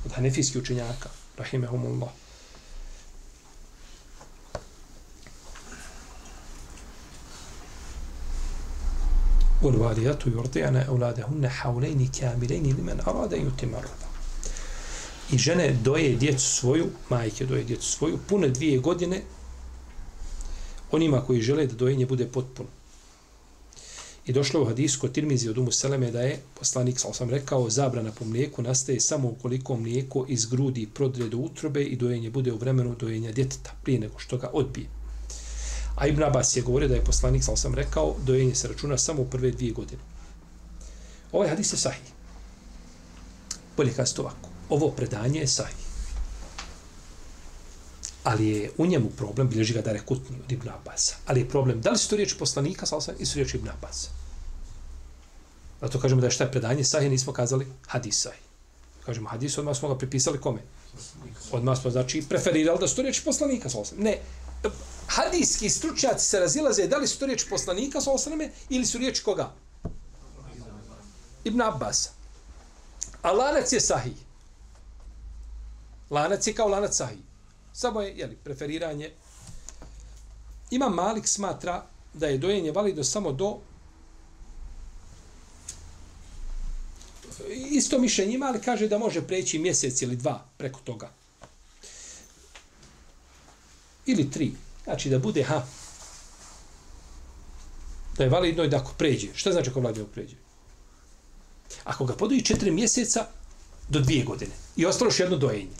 od 0.06 0.12
hanefijskih 0.12 0.62
učenjaka, 0.62 1.10
rahimehumullah. 1.38 2.10
والواليات 9.62 10.27
يرضعن 10.27 10.77
أولادهن 10.77 11.49
حولين 11.49 12.07
كاملين 12.07 12.77
لمن 12.79 13.01
أراد 13.01 13.35
أن 13.35 13.47
يتم 13.47 13.75
الرضا 13.75 14.09
I 15.33 15.38
žene 15.38 15.77
doje 15.83 16.17
djecu 16.17 16.47
svoju, 16.47 16.87
majke 17.09 17.47
doje 17.47 17.64
djecu 17.64 17.87
svoju, 17.87 18.19
pune 18.29 18.49
dvije 18.49 18.79
godine 18.79 19.23
onima 20.90 21.25
koji 21.25 21.43
žele 21.43 21.67
da 21.67 21.75
dojenje 21.75 22.07
bude 22.07 22.27
potpuno. 22.27 22.69
I 24.27 24.33
došlo 24.33 24.62
u 24.62 24.64
hadisku 24.64 25.07
od 25.07 25.12
Tirmizi 25.12 25.49
od 25.49 25.59
Umu 25.59 25.73
Seleme 25.73 26.11
da 26.11 26.21
je 26.21 26.40
poslanik, 26.59 26.99
sam 26.99 27.14
sam 27.14 27.31
rekao, 27.31 27.71
zabrana 27.71 28.12
po 28.12 28.25
mlijeku 28.25 28.62
nastaje 28.62 29.01
samo 29.01 29.29
ukoliko 29.29 29.77
mlijeko 29.77 30.27
iz 30.29 30.47
grudi 30.47 30.88
prodre 30.95 31.29
do 31.29 31.37
utrobe 31.37 31.83
i 31.83 31.97
dojenje 31.97 32.31
bude 32.31 32.53
u 32.53 32.57
vremenu 32.57 32.95
dojenja 33.01 33.33
djeteta, 33.33 33.73
prije 33.83 33.99
nego 34.01 34.19
što 34.19 34.37
ga 34.37 34.51
odbije. 34.53 34.87
A 36.00 36.08
Ibn 36.08 36.24
Abbas 36.24 36.56
je 36.56 36.62
govorio 36.62 36.88
da 36.88 36.96
je 36.96 37.04
poslanik, 37.04 37.44
sal 37.44 37.56
sam 37.56 37.76
rekao, 37.76 38.16
dojenje 38.24 38.56
se 38.56 38.68
računa 38.68 38.98
samo 38.98 39.22
u 39.22 39.26
prve 39.26 39.52
dvije 39.52 39.74
godine. 39.74 40.02
Ovaj 41.32 41.50
hadis 41.50 41.74
je 41.74 41.78
sahih. 41.78 42.12
Bolje 43.78 43.94
kazati 43.94 44.22
ovako. 44.22 44.50
Ovo 44.70 44.92
predanje 44.92 45.40
je 45.40 45.48
sahih. 45.48 45.90
Ali 48.24 48.48
je 48.48 48.72
u 48.78 48.86
njemu 48.86 49.10
problem, 49.10 49.50
bilježi 49.50 49.74
ga 49.74 49.82
da 49.82 49.92
je 49.92 50.06
kutni 50.06 50.38
od 50.46 50.52
Ibn 50.52 50.70
Abbasa. 50.70 51.16
Ali 51.26 51.40
je 51.40 51.50
problem, 51.50 51.82
da 51.82 51.92
li 51.92 51.98
su 51.98 52.10
to 52.10 52.16
riječi 52.16 52.38
poslanika, 52.38 52.86
sal 52.86 53.02
sam, 53.02 53.16
ili 53.16 53.26
su 53.26 53.36
riječi 53.36 53.58
Ibn 53.58 53.70
Abbasa? 53.70 54.10
Zato 55.82 56.00
kažemo 56.00 56.22
da 56.22 56.28
je 56.28 56.32
šta 56.32 56.44
je 56.44 56.52
predanje 56.52 56.84
sahih, 56.84 57.10
nismo 57.12 57.34
kazali 57.34 57.68
hadis 57.88 58.22
sahih. 58.22 58.42
Kažemo 59.06 59.30
hadis, 59.30 59.58
odmah 59.58 59.78
smo 59.78 59.90
ga 59.90 59.98
pripisali 59.98 60.42
kome? 60.42 60.62
Odmah 61.52 61.82
smo, 61.82 61.92
znači, 61.92 62.24
preferirali 62.30 62.80
da 62.80 62.88
su 62.88 62.96
to 62.96 63.02
riječi 63.02 63.24
poslanika, 63.26 63.70
sal 63.70 63.86
sam. 63.86 63.98
Ne, 63.98 64.18
hadijski 65.10 65.69
stručnjaci 65.69 66.26
se 66.26 66.39
razilaze 66.39 66.88
da 66.88 66.98
li 66.98 67.08
su 67.08 67.19
to 67.19 67.26
riječi 67.26 67.50
poslanika, 67.50 68.02
sa 68.02 68.12
osam, 68.12 68.34
ili 68.69 68.86
su 68.86 68.98
riječi 68.98 69.24
koga? 69.24 69.52
Ibn 71.43 71.62
Abbas. 71.62 72.10
A 73.22 73.32
lanac 73.32 73.74
je 73.74 73.80
sahih. 73.80 74.17
Lanac 76.10 76.48
je 76.48 76.54
kao 76.54 76.67
lanac 76.67 76.95
sahih. 76.95 77.19
Samo 77.74 78.02
je, 78.02 78.17
jeli, 78.17 78.36
preferiranje. 78.43 79.12
Ima 80.72 80.89
Malik 80.89 81.28
smatra 81.28 81.86
da 82.13 82.28
je 82.28 82.38
dojenje 82.38 82.72
validno 82.72 83.04
samo 83.04 83.32
do 83.32 83.60
isto 87.50 88.00
mišljenje 88.00 88.34
ima, 88.34 88.45
ali 88.45 88.62
kaže 88.62 88.88
da 88.88 88.98
može 88.98 89.28
preći 89.28 89.60
mjesec 89.60 90.02
ili 90.02 90.15
dva 90.15 90.45
preko 90.58 90.80
toga. 90.84 91.12
Ili 94.06 94.32
tri. 94.32 94.54
Znači 94.89 95.10
da 95.10 95.19
bude, 95.19 95.43
ha, 95.43 95.65
da 98.17 98.23
je 98.23 98.30
validno 98.30 98.63
i 98.63 98.67
da 98.67 98.78
ako 98.78 98.93
pređe. 98.97 99.28
Šta 99.34 99.52
znači 99.52 99.69
ako 99.69 99.82
validno 99.82 100.06
pređe? 100.06 100.36
Ako 101.84 102.06
ga 102.06 102.15
podoji 102.15 102.41
četiri 102.41 102.71
mjeseca 102.71 103.28
do 103.89 103.99
dvije 103.99 104.23
godine 104.23 104.52
i 104.75 104.86
ostalo 104.86 105.08
još 105.08 105.19
jedno 105.19 105.38
dojenje. 105.38 105.78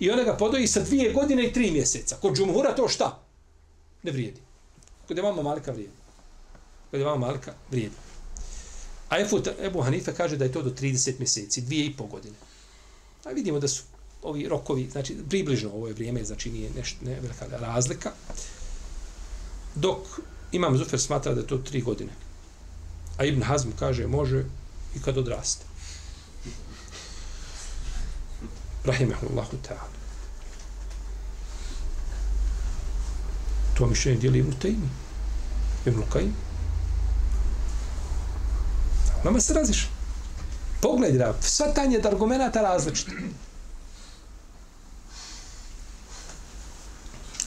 I 0.00 0.10
ona 0.10 0.22
ga 0.22 0.36
podoji 0.36 0.66
sa 0.66 0.80
dvije 0.80 1.12
godine 1.12 1.46
i 1.46 1.52
tri 1.52 1.70
mjeseca. 1.70 2.16
Kod 2.16 2.36
džumhura 2.36 2.74
to 2.74 2.88
šta? 2.88 3.22
Ne 4.02 4.12
vrijedi. 4.12 4.40
Kod 5.08 5.16
je 5.16 5.22
mama 5.22 5.42
Malika 5.42 5.72
vrijedi. 5.72 5.96
Kod 6.90 7.00
je 7.00 7.06
mama 7.06 7.26
Malika 7.26 7.54
vrijedi. 7.70 7.94
A 9.08 9.20
Ebu, 9.20 9.40
Ebu 9.62 9.80
Hanife 9.80 10.14
kaže 10.14 10.36
da 10.36 10.44
je 10.44 10.52
to 10.52 10.62
do 10.62 10.70
30 10.70 11.18
mjeseci, 11.18 11.60
dvije 11.60 11.86
i 11.86 11.96
pol 11.96 12.06
godine. 12.06 12.36
A 13.24 13.30
vidimo 13.30 13.60
da 13.60 13.68
su 13.68 13.82
ovi 14.22 14.48
rokovi, 14.48 14.88
znači 14.90 15.16
približno 15.28 15.70
ovo 15.70 15.88
je 15.88 15.94
vrijeme, 15.94 16.24
znači 16.24 16.50
nije 16.50 16.70
nešto, 16.76 17.04
ne 17.04 17.20
velika 17.20 17.46
razlika. 17.50 18.10
Dok 19.74 19.98
Imam 20.52 20.78
Zufer 20.78 21.00
smatra 21.00 21.34
da 21.34 21.40
je 21.40 21.46
to 21.46 21.58
tri 21.58 21.80
godine. 21.80 22.12
A 23.18 23.24
Ibn 23.24 23.42
Hazm 23.42 23.68
kaže 23.78 24.06
može 24.06 24.44
i 24.96 25.02
kad 25.04 25.18
odraste. 25.18 25.64
Rahimahullahu 28.84 29.56
ta'ala. 29.68 30.02
To 33.78 33.86
mišljenje 33.86 34.18
dijeli 34.18 34.38
Ibn 34.38 34.52
Taymi. 34.62 34.88
Ibn 35.86 36.02
Kajim. 36.12 36.34
Nama 39.24 39.40
se 39.40 39.54
raziš. 39.54 39.88
Pogledaj, 40.80 41.18
da, 41.18 41.34
sva 41.40 41.66
tanje 41.74 41.98
od 41.98 42.06
argumenta 42.06 42.60
različite. 42.60 43.12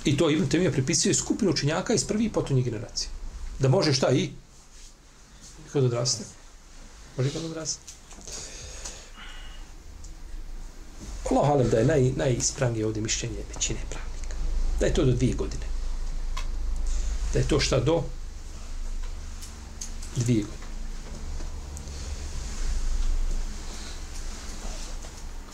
I 0.05 0.17
to 0.17 0.29
Ibn 0.29 0.49
Temija 0.49 0.71
pripisuje 0.71 1.13
skupinu 1.13 1.51
učenjaka 1.51 1.93
iz 1.93 2.03
prvi 2.03 2.25
i 2.25 2.31
potonje 2.31 2.61
generacije. 2.61 3.09
Da 3.59 3.69
može 3.69 3.93
šta 3.93 4.11
i? 4.11 4.29
Kad 5.73 5.83
odraste. 5.83 6.23
Može 7.17 7.33
kad 7.33 7.45
odraste. 7.45 7.79
Allah 11.31 11.49
alem 11.49 11.69
da 11.69 11.77
je 11.77 11.85
naj, 11.85 12.11
najispravnije 12.15 12.85
ovdje 12.85 13.01
mišljenje 13.01 13.37
većine 13.55 13.79
pravnika. 13.89 14.35
Da 14.79 14.85
je 14.85 14.93
to 14.93 15.05
do 15.05 15.11
dvije 15.11 15.33
godine. 15.33 15.65
Da 17.33 17.39
je 17.39 17.47
to 17.47 17.59
šta 17.59 17.79
do 17.79 18.03
dvije 20.15 20.43
godine. 20.43 20.65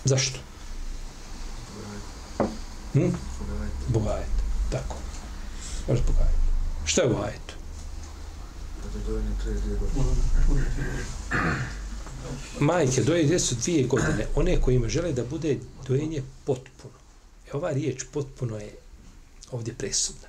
Zašto? 0.05 0.39
Hm? 2.93 3.09
Bogajet. 3.87 4.40
Tako. 4.71 4.95
Baš 5.87 5.99
zbog 5.99 6.15
ajeta. 6.19 6.41
Šta 6.85 7.01
je 7.01 7.09
u 7.09 7.21
ajetu? 7.21 7.53
Majke 12.59 13.03
doje 13.03 13.23
djecu 13.23 13.55
dvije 13.55 13.87
godine. 13.87 14.27
One 14.35 14.61
kojima 14.61 14.89
žele 14.89 15.13
da 15.13 15.23
bude 15.23 15.59
dojenje 15.87 16.23
potpuno. 16.45 16.93
E 17.47 17.57
ova 17.57 17.71
riječ 17.71 18.03
potpuno 18.13 18.57
je 18.57 18.75
ovdje 19.51 19.73
presudna. 19.73 20.27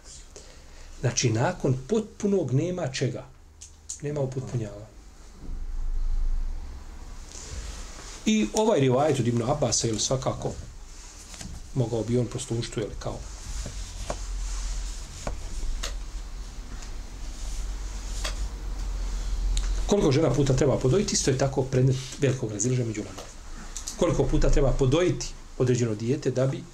Znači, 1.00 1.30
nakon 1.30 1.76
potpunog 1.88 2.52
nema 2.52 2.88
čega. 2.88 3.26
Nema 4.02 4.20
upotpunjava. 4.20 4.86
I 8.26 8.46
ovaj 8.54 8.80
rivajet 8.80 9.20
od 9.20 9.26
Ibn 9.26 9.42
Abasa, 9.42 9.88
ili 9.88 10.00
svakako, 10.00 10.52
mogao 11.74 12.02
bi 12.02 12.18
on 12.18 12.26
poslušiti, 12.26 12.80
ili 12.80 12.94
kao 12.98 13.18
koliko 19.92 20.12
žena 20.12 20.30
puta 20.30 20.56
treba 20.56 20.78
podojiti, 20.78 21.14
isto 21.14 21.30
je 21.30 21.38
tako 21.38 21.62
predmet 21.62 21.96
velikog 22.18 22.52
razilaženja 22.52 22.86
među 22.88 23.02
nama. 23.04 23.22
Koliko 23.96 24.24
puta 24.24 24.50
treba 24.50 24.72
podojiti 24.72 25.26
određeno 25.58 25.94
dijete 25.94 26.30
da 26.30 26.46
bi 26.46 26.64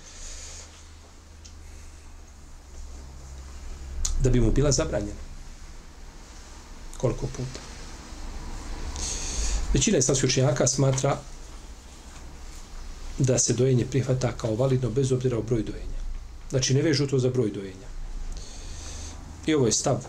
da 4.22 4.30
bi 4.30 4.40
mu 4.40 4.52
bila 4.52 4.72
zabranjena. 4.72 5.24
Koliko 6.98 7.26
puta. 7.26 7.60
Većina 9.74 9.98
islamskih 9.98 10.28
učenjaka 10.28 10.66
smatra 10.66 11.18
da 13.18 13.38
se 13.38 13.52
dojenje 13.52 13.86
prihvata 13.86 14.32
kao 14.32 14.54
validno 14.54 14.90
bez 14.90 15.12
obzira 15.12 15.38
o 15.38 15.42
broj 15.42 15.62
dojenja. 15.62 15.98
Znači 16.50 16.74
ne 16.74 16.82
vežu 16.82 17.06
to 17.06 17.18
za 17.18 17.30
broj 17.30 17.50
dojenja. 17.50 17.88
I 19.46 19.54
ovo 19.54 19.66
je 19.66 19.72
stav 19.72 20.06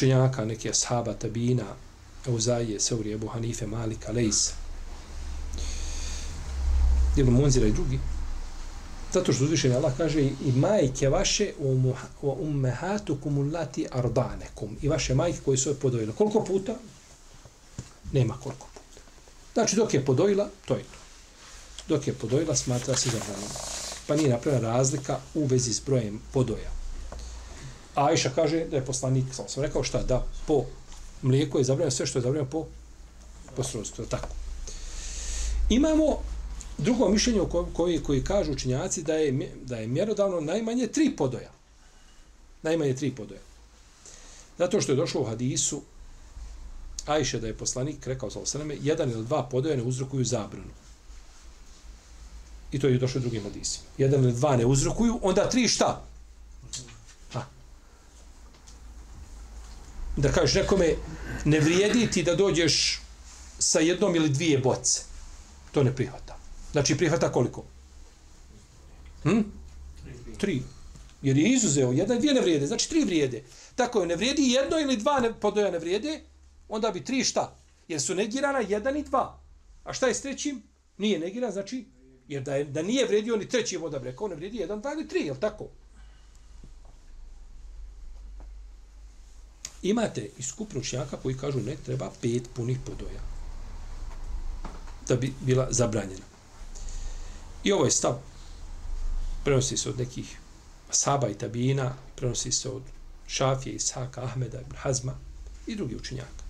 učenjaka, 0.00 0.44
neke 0.44 0.70
ashaba, 0.70 1.14
tabina, 1.14 1.76
Euzaije, 2.26 2.80
Seurije, 2.80 3.14
Ebu 3.14 3.28
Hanife, 3.28 3.66
Malika, 3.66 4.12
Lejsa, 4.12 4.52
Ibn 7.16 7.30
Munzira 7.32 7.66
i 7.66 7.72
drugi. 7.72 7.98
Zato 9.12 9.32
što 9.32 9.44
uzvišenje 9.44 9.74
Allah 9.74 9.92
kaže 9.96 10.20
i 10.22 10.52
majke 10.56 11.08
vaše 11.08 11.52
u 11.58 11.92
ummehatu 12.22 13.16
kumulati 13.22 13.86
ardanekum. 13.92 14.76
I 14.82 14.88
vaše 14.88 15.14
majke 15.14 15.38
koje 15.44 15.58
su 15.58 15.68
je 15.68 15.74
podojile. 15.74 16.12
Koliko 16.12 16.44
puta? 16.44 16.74
Nema 18.12 18.34
koliko 18.34 18.66
puta. 18.66 19.00
Znači 19.54 19.76
dok 19.76 19.94
je 19.94 20.04
podojila, 20.04 20.48
to 20.64 20.74
je 20.74 20.82
to. 20.82 20.98
Dok 21.88 22.06
je 22.06 22.14
podojila, 22.14 22.56
smatra 22.56 22.96
se 22.96 23.10
zabranjeno. 23.10 23.54
Pa 24.06 24.16
nije 24.16 24.28
napravljena 24.28 24.68
razlika 24.68 25.18
u 25.34 25.46
vezi 25.46 25.72
s 25.72 25.80
brojem 25.80 26.20
podoja. 26.32 26.79
A 28.00 28.06
Aisha 28.06 28.30
kaže 28.34 28.64
da 28.64 28.76
je 28.76 28.84
poslanik, 28.84 29.24
sam 29.32 29.48
sam 29.48 29.62
rekao 29.62 29.82
šta, 29.84 30.02
da 30.02 30.26
po 30.46 30.64
mlijeku 31.22 31.58
je 31.58 31.64
zabranjeno 31.64 31.90
sve 31.90 32.06
što 32.06 32.18
je 32.18 32.22
zabranjeno 32.22 32.50
po, 32.50 32.66
po 33.56 33.64
srodstvu. 33.64 34.06
Tako. 34.06 34.28
Imamo 35.68 36.22
drugo 36.78 37.08
mišljenje 37.08 37.40
koji, 37.72 38.02
koji 38.02 38.24
kažu 38.24 38.52
učinjaci 38.52 39.02
da 39.02 39.14
je, 39.14 39.52
da 39.64 39.76
je 39.76 39.86
mjerodavno 39.86 40.40
najmanje 40.40 40.86
tri 40.86 41.10
podoja. 41.16 41.50
Najmanje 42.62 42.94
tri 42.94 43.10
podoja. 43.10 43.40
Zato 44.58 44.80
što 44.80 44.92
je 44.92 44.96
došlo 44.96 45.20
u 45.20 45.24
hadisu 45.24 45.82
Ajše 47.06 47.40
da 47.40 47.46
je 47.46 47.56
poslanik 47.56 48.06
rekao 48.06 48.30
sa 48.30 48.40
osaname, 48.40 48.76
jedan 48.82 49.10
ili 49.10 49.24
dva 49.24 49.42
podoja 49.42 49.76
ne 49.76 49.82
uzrokuju 49.82 50.24
zabranu. 50.24 50.72
I 52.72 52.78
to 52.78 52.88
je 52.88 52.98
došlo 52.98 53.18
u 53.18 53.22
drugim 53.22 53.42
hadisima. 53.42 53.84
Jedan 53.98 54.24
ili 54.24 54.32
dva 54.32 54.56
ne 54.56 54.66
uzrokuju, 54.66 55.18
onda 55.22 55.48
tri 55.48 55.68
šta? 55.68 56.09
Da 60.20 60.32
kažeš 60.32 60.54
nekome 60.54 60.94
ne 61.44 61.60
vrijedi 61.60 62.10
ti 62.10 62.22
da 62.22 62.34
dođeš 62.34 63.00
sa 63.58 63.80
jednom 63.80 64.16
ili 64.16 64.28
dvije 64.28 64.58
boce. 64.58 65.02
To 65.72 65.82
ne 65.82 65.96
prihvata. 65.96 66.38
Znači 66.72 66.96
prihvata 66.96 67.32
koliko? 67.32 67.64
Hm? 69.22 69.40
Tri. 70.38 70.62
Jer 71.22 71.38
je 71.38 71.48
izuzeo, 71.48 71.92
jedna 71.92 72.14
i 72.14 72.18
dvije 72.18 72.34
ne 72.34 72.40
vrijede, 72.40 72.66
znači 72.66 72.88
tri 72.88 73.04
vrijede. 73.04 73.42
Tako 73.74 74.00
je, 74.00 74.06
ne 74.06 74.16
vrijedi 74.16 74.42
jedno 74.42 74.78
ili 74.80 74.96
dva 74.96 75.20
ne, 75.20 75.32
podoja 75.40 75.70
ne 75.70 75.78
vrijede, 75.78 76.20
onda 76.68 76.90
bi 76.90 77.04
tri 77.04 77.24
šta? 77.24 77.56
Jer 77.88 78.00
su 78.00 78.14
negirana 78.14 78.58
jedan 78.58 78.96
i 78.96 79.02
dva. 79.02 79.40
A 79.84 79.92
šta 79.92 80.06
je 80.06 80.14
s 80.14 80.22
trećim? 80.22 80.62
Nije 80.98 81.18
negiran, 81.18 81.52
znači, 81.52 81.84
jer 82.28 82.42
da, 82.42 82.54
je, 82.54 82.64
da 82.64 82.82
nije 82.82 83.06
vrijedio 83.06 83.36
ni 83.36 83.48
treći 83.48 83.76
voda 83.76 83.98
rekao, 83.98 84.28
ne 84.28 84.34
vrijedi 84.34 84.58
jedan, 84.58 84.80
dva 84.80 84.92
ili 84.92 85.08
tri, 85.08 85.20
je 85.20 85.40
tako? 85.40 85.68
Imate 89.82 90.30
i 90.38 90.42
skup 90.42 90.72
ručnjaka 90.72 91.16
koji 91.16 91.36
kažu 91.36 91.60
ne 91.60 91.76
treba 91.86 92.10
pet 92.22 92.48
punih 92.54 92.78
podoja 92.86 93.20
da 95.08 95.16
bi 95.16 95.32
bila 95.40 95.66
zabranjena. 95.70 96.24
I 97.64 97.72
ovo 97.72 97.84
je 97.84 97.90
stav. 97.90 98.18
Prenosi 99.44 99.76
se 99.76 99.88
od 99.88 99.98
nekih 99.98 100.38
Saba 100.90 101.28
i 101.28 101.34
Tabina, 101.34 101.94
prenosi 102.16 102.52
se 102.52 102.68
od 102.68 102.82
Šafije, 103.26 103.74
Isaka, 103.74 104.22
Ahmeda, 104.22 104.60
Ibn 104.60 104.76
Hazma 104.76 105.14
i 105.66 105.76
drugi 105.76 105.96
učenjaka. 105.96 106.44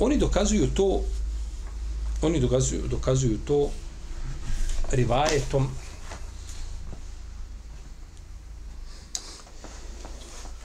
Oni 0.00 0.18
dokazuju 0.18 0.66
to 0.74 1.04
oni 2.24 2.40
dokazuju, 2.40 2.88
dokazuju 2.88 3.38
to 3.46 3.70
rivajetom 4.92 5.68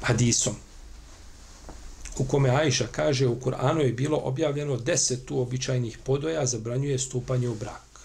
hadisom 0.09 0.55
u 2.19 2.23
kome 2.25 2.49
Ajša 2.49 2.87
kaže 2.91 3.27
u 3.27 3.39
Kur'anu 3.39 3.79
je 3.79 3.93
bilo 3.93 4.17
objavljeno 4.17 4.77
deset 4.77 5.31
uobičajnih 5.31 5.97
podoja 6.03 6.45
zabranjuje 6.45 6.99
stupanje 6.99 7.49
u 7.49 7.55
brak. 7.55 8.01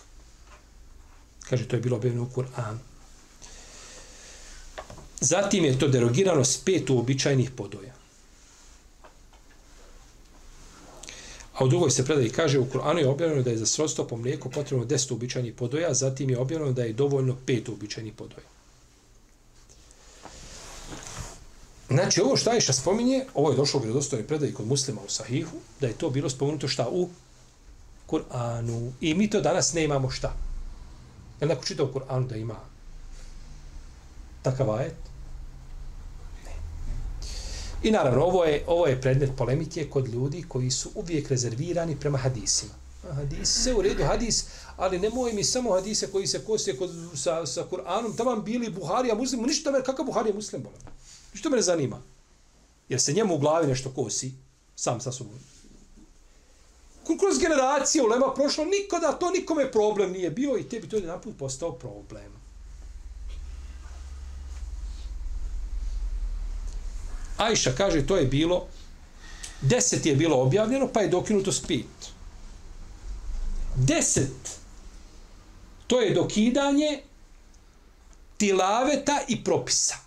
Kaže, 1.49 1.69
to 1.69 1.77
je 1.77 1.81
bilo 1.81 1.97
objavljeno 1.97 2.25
u 2.25 2.35
Kur'anu. 2.37 2.79
Zatim 5.21 5.64
je 5.64 5.79
to 5.79 5.88
derogirano 5.88 6.45
s 6.45 6.59
pet 6.64 6.90
uobičajnih 6.90 7.51
podoja. 7.51 7.95
A 11.55 11.64
u 11.64 11.69
drugoj 11.69 11.90
se 11.90 12.05
predaji 12.05 12.31
kaže, 12.31 12.59
u 12.59 12.67
Kur'anu 12.67 12.99
je 12.99 13.09
objavljeno 13.09 13.43
da 13.43 13.51
je 13.51 13.59
za 13.59 13.67
srodstvo 13.67 14.05
po 14.05 14.17
mlijeku 14.17 14.51
potrebno 14.51 14.85
deset 14.85 15.11
uobičajnih 15.11 15.55
podoja, 15.55 15.95
zatim 15.95 16.31
je 16.31 16.38
objavljeno 16.38 16.73
da 16.73 16.85
je 16.85 16.93
dovoljno 16.93 17.37
pet 17.47 17.69
uobičajnih 17.69 18.12
podoja. 18.12 18.47
Znači, 21.94 22.20
ovo 22.20 22.37
šta 22.37 22.50
Ajša 22.50 22.72
spominje, 22.72 23.24
ovo 23.35 23.50
je 23.50 23.57
došlo 23.57 23.80
u 23.80 23.83
vjerodostojnoj 23.83 24.26
predaji 24.26 24.54
kod 24.54 24.66
muslima 24.66 25.00
u 25.07 25.09
Sahihu, 25.09 25.57
da 25.80 25.87
je 25.87 25.92
to 25.92 26.11
bilo 26.11 26.30
spomenuto 26.30 26.68
šta 26.68 26.88
u 26.88 27.09
Kur'anu. 28.11 28.90
I 29.00 29.14
mi 29.14 29.30
to 29.30 29.40
danas 29.40 29.72
ne 29.72 29.85
imamo 29.85 30.11
šta. 30.11 30.35
Jel 31.40 31.48
neko 31.48 31.64
čita 31.64 31.85
u 31.85 31.92
Kur'anu 31.92 32.26
da 32.26 32.37
ima 32.37 32.57
takav 34.42 34.70
ajet? 34.70 34.94
Ne. 36.44 36.52
I 37.83 37.90
naravno, 37.90 38.24
ovo 38.24 38.44
je, 38.44 38.64
ovo 38.66 38.87
je 38.87 39.00
predmet 39.00 39.30
polemike 39.37 39.87
kod 39.90 40.09
ljudi 40.09 40.44
koji 40.48 40.70
su 40.70 40.90
uvijek 40.94 41.28
rezervirani 41.28 41.96
prema 42.00 42.18
hadisima. 42.18 42.72
Hadis, 43.12 43.62
sve 43.62 43.74
u 43.74 43.83
redu, 43.83 44.04
hadis, 44.04 44.44
ali 44.76 44.98
nemoj 44.98 45.33
mi 45.33 45.44
samo 45.44 45.72
hadise 45.72 46.07
koji 46.07 46.26
se 46.26 46.44
kose 46.44 46.76
kod, 46.76 46.90
sa, 47.14 47.46
sa 47.46 47.66
Kur'anom, 47.70 48.16
tamo 48.16 48.37
bili 48.37 48.70
Buharija, 48.70 49.14
muslim, 49.14 49.42
ništa 49.42 49.70
me, 49.70 49.83
kakav 49.83 50.07
Buharija 50.07 50.35
muslim, 50.35 50.62
bolam? 50.62 50.93
Što 51.35 51.51
me 51.51 51.57
ne 51.57 51.62
zanima? 51.62 52.03
Jer 52.88 53.01
se 53.01 53.12
njemu 53.12 53.35
u 53.35 53.38
glavi 53.38 53.66
nešto 53.66 53.90
kosi, 53.90 54.33
sam 54.77 55.01
sa 55.01 55.12
sobom. 55.12 55.38
Kroz 57.05 57.38
generacije 57.40 58.05
u 58.05 58.07
Lema 58.07 58.35
prošlo, 58.35 58.64
nikada 58.64 59.12
to 59.12 59.31
nikome 59.31 59.73
problem 59.73 60.12
nije 60.12 60.31
bio 60.31 60.59
i 60.59 60.68
tebi 60.68 60.88
to 60.88 60.97
je 60.97 61.03
naput 61.03 61.38
postao 61.38 61.73
problem. 61.73 62.32
Ajša 67.37 67.72
kaže, 67.76 68.07
to 68.07 68.16
je 68.16 68.26
bilo, 68.26 68.66
deset 69.61 70.07
je 70.07 70.16
bilo 70.16 70.43
objavljeno, 70.43 70.89
pa 70.93 71.01
je 71.01 71.09
dokinuto 71.09 71.53
s 71.53 71.61
pet. 71.61 72.12
Deset, 73.76 74.59
to 75.87 76.01
je 76.01 76.14
dokidanje 76.14 77.03
tilaveta 78.37 79.20
i 79.28 79.45
propisa 79.45 80.03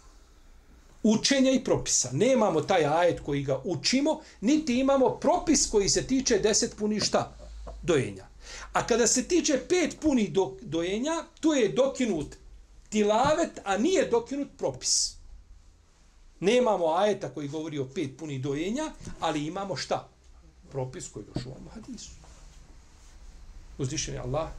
učenja 1.07 1.51
i 1.51 1.63
propisa. 1.63 2.09
Nemamo 2.13 2.61
taj 2.61 2.85
ajet 2.85 3.19
koji 3.19 3.43
ga 3.43 3.61
učimo, 3.63 4.21
niti 4.41 4.79
imamo 4.79 5.09
propis 5.09 5.69
koji 5.69 5.89
se 5.89 6.07
tiče 6.07 6.39
deset 6.39 6.75
puni 6.77 6.99
šta? 6.99 7.35
Dojenja. 7.81 8.27
A 8.73 8.87
kada 8.87 9.07
se 9.07 9.23
tiče 9.23 9.59
pet 9.69 9.97
puni 10.01 10.27
do, 10.27 10.57
dojenja, 10.61 11.23
tu 11.39 11.53
je 11.53 11.69
dokinut 11.69 12.35
tilavet, 12.89 13.59
a 13.63 13.77
nije 13.77 14.09
dokinut 14.09 14.47
propis. 14.57 15.13
Nemamo 16.39 16.93
ajeta 16.93 17.29
koji 17.29 17.47
govori 17.47 17.79
o 17.79 17.87
pet 17.95 18.17
puni 18.17 18.39
dojenja, 18.39 18.91
ali 19.19 19.45
imamo 19.45 19.75
šta? 19.75 20.09
Propis 20.71 21.07
koji 21.07 21.25
došao 21.35 21.51
u 21.51 21.69
hadisu. 21.73 22.11
Uzdišen 23.77 24.13
je 24.13 24.19
Allah. 24.19 24.49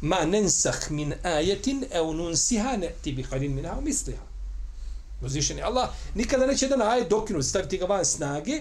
Ma 0.00 0.24
nensah 0.24 0.90
min 0.90 1.14
ajetin 1.22 1.84
e 1.90 2.00
ununsiha 2.00 2.76
ne 2.76 2.92
ti 3.02 3.12
bi 3.12 3.22
halin 3.22 3.54
min 3.54 3.66
misliha. 3.82 4.33
Uzvišeni 5.24 5.62
Allah 5.62 5.88
nikada 6.14 6.46
neće 6.46 6.64
jedan 6.64 6.82
ajet 6.82 7.10
dokinuti, 7.10 7.46
staviti 7.46 7.78
ga 7.78 7.86
van 7.86 8.04
snage, 8.04 8.60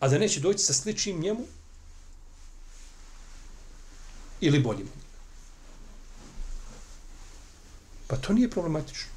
a 0.00 0.08
da 0.08 0.18
neće 0.18 0.40
doći 0.40 0.58
sa 0.58 0.72
sličnim 0.72 1.20
njemu 1.20 1.44
ili 4.40 4.58
boljim. 4.60 4.88
Pa 8.06 8.16
to 8.16 8.32
nije 8.32 8.50
problematično. 8.50 9.14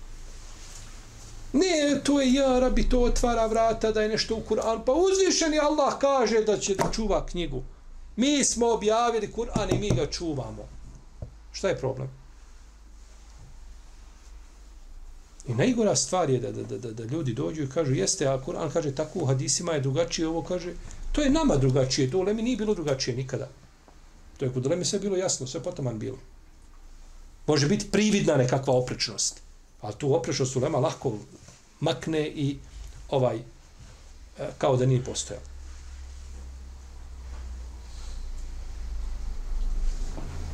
Ne, 1.53 2.01
to 2.03 2.21
je 2.21 2.33
ja, 2.33 2.59
rabi, 2.59 2.89
to 2.89 2.99
otvara 2.99 3.45
vrata 3.47 3.91
da 3.91 4.01
je 4.01 4.09
nešto 4.09 4.35
u 4.35 4.43
Kur'an. 4.49 4.85
Pa 4.85 4.91
uzvišeni 4.91 5.59
Allah 5.59 5.99
kaže 5.99 6.43
da 6.43 6.57
će 6.59 6.75
da 6.75 6.91
čuva 6.91 7.25
knjigu. 7.25 7.63
Mi 8.15 8.43
smo 8.43 8.71
objavili 8.71 9.33
Kur'an 9.33 9.75
i 9.75 9.79
mi 9.79 9.89
ga 9.89 10.05
čuvamo. 10.11 10.67
Šta 11.51 11.69
je 11.69 11.77
problem? 11.77 12.09
I 15.47 15.53
najgora 15.53 15.95
stvar 15.95 16.29
je 16.29 16.39
da, 16.39 16.51
da, 16.51 16.77
da, 16.77 16.91
da, 16.91 17.03
ljudi 17.03 17.33
dođu 17.33 17.63
i 17.63 17.69
kažu 17.69 17.93
jeste, 17.93 18.27
a 18.27 18.41
Kur'an 18.45 18.71
kaže 18.73 18.95
tako 18.95 19.19
u 19.19 19.25
hadisima 19.25 19.73
je 19.73 19.81
drugačije, 19.81 20.27
ovo 20.27 20.41
kaže, 20.41 20.73
to 21.11 21.21
je 21.21 21.29
nama 21.29 21.55
drugačije, 21.55 22.11
to 22.11 22.19
u 22.19 22.21
Lemi 22.21 22.41
nije 22.41 22.57
bilo 22.57 22.73
drugačije 22.73 23.17
nikada. 23.17 23.49
To 24.37 24.45
je 24.45 24.53
kod 24.53 24.65
Lemi 24.65 24.85
sve 24.85 24.99
bilo 24.99 25.17
jasno, 25.17 25.47
sve 25.47 25.63
potaman 25.63 25.99
bilo. 25.99 26.17
Može 27.47 27.67
biti 27.67 27.91
prividna 27.91 28.35
nekakva 28.35 28.73
oprečnost. 28.73 29.41
Ali 29.81 29.95
tu 29.97 30.15
oprečnost 30.15 30.55
u 30.55 30.59
Lema 30.59 30.77
lahko 30.77 31.13
makne 31.79 32.27
i 32.27 32.57
ovaj, 33.09 33.37
e, 33.37 33.41
kao 34.57 34.77
da 34.77 34.85
nije 34.85 35.03
postojao. 35.03 35.41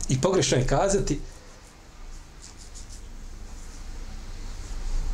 I 0.10 0.22
pogrešno 0.22 0.58
je 0.58 0.68
kazati, 0.68 1.20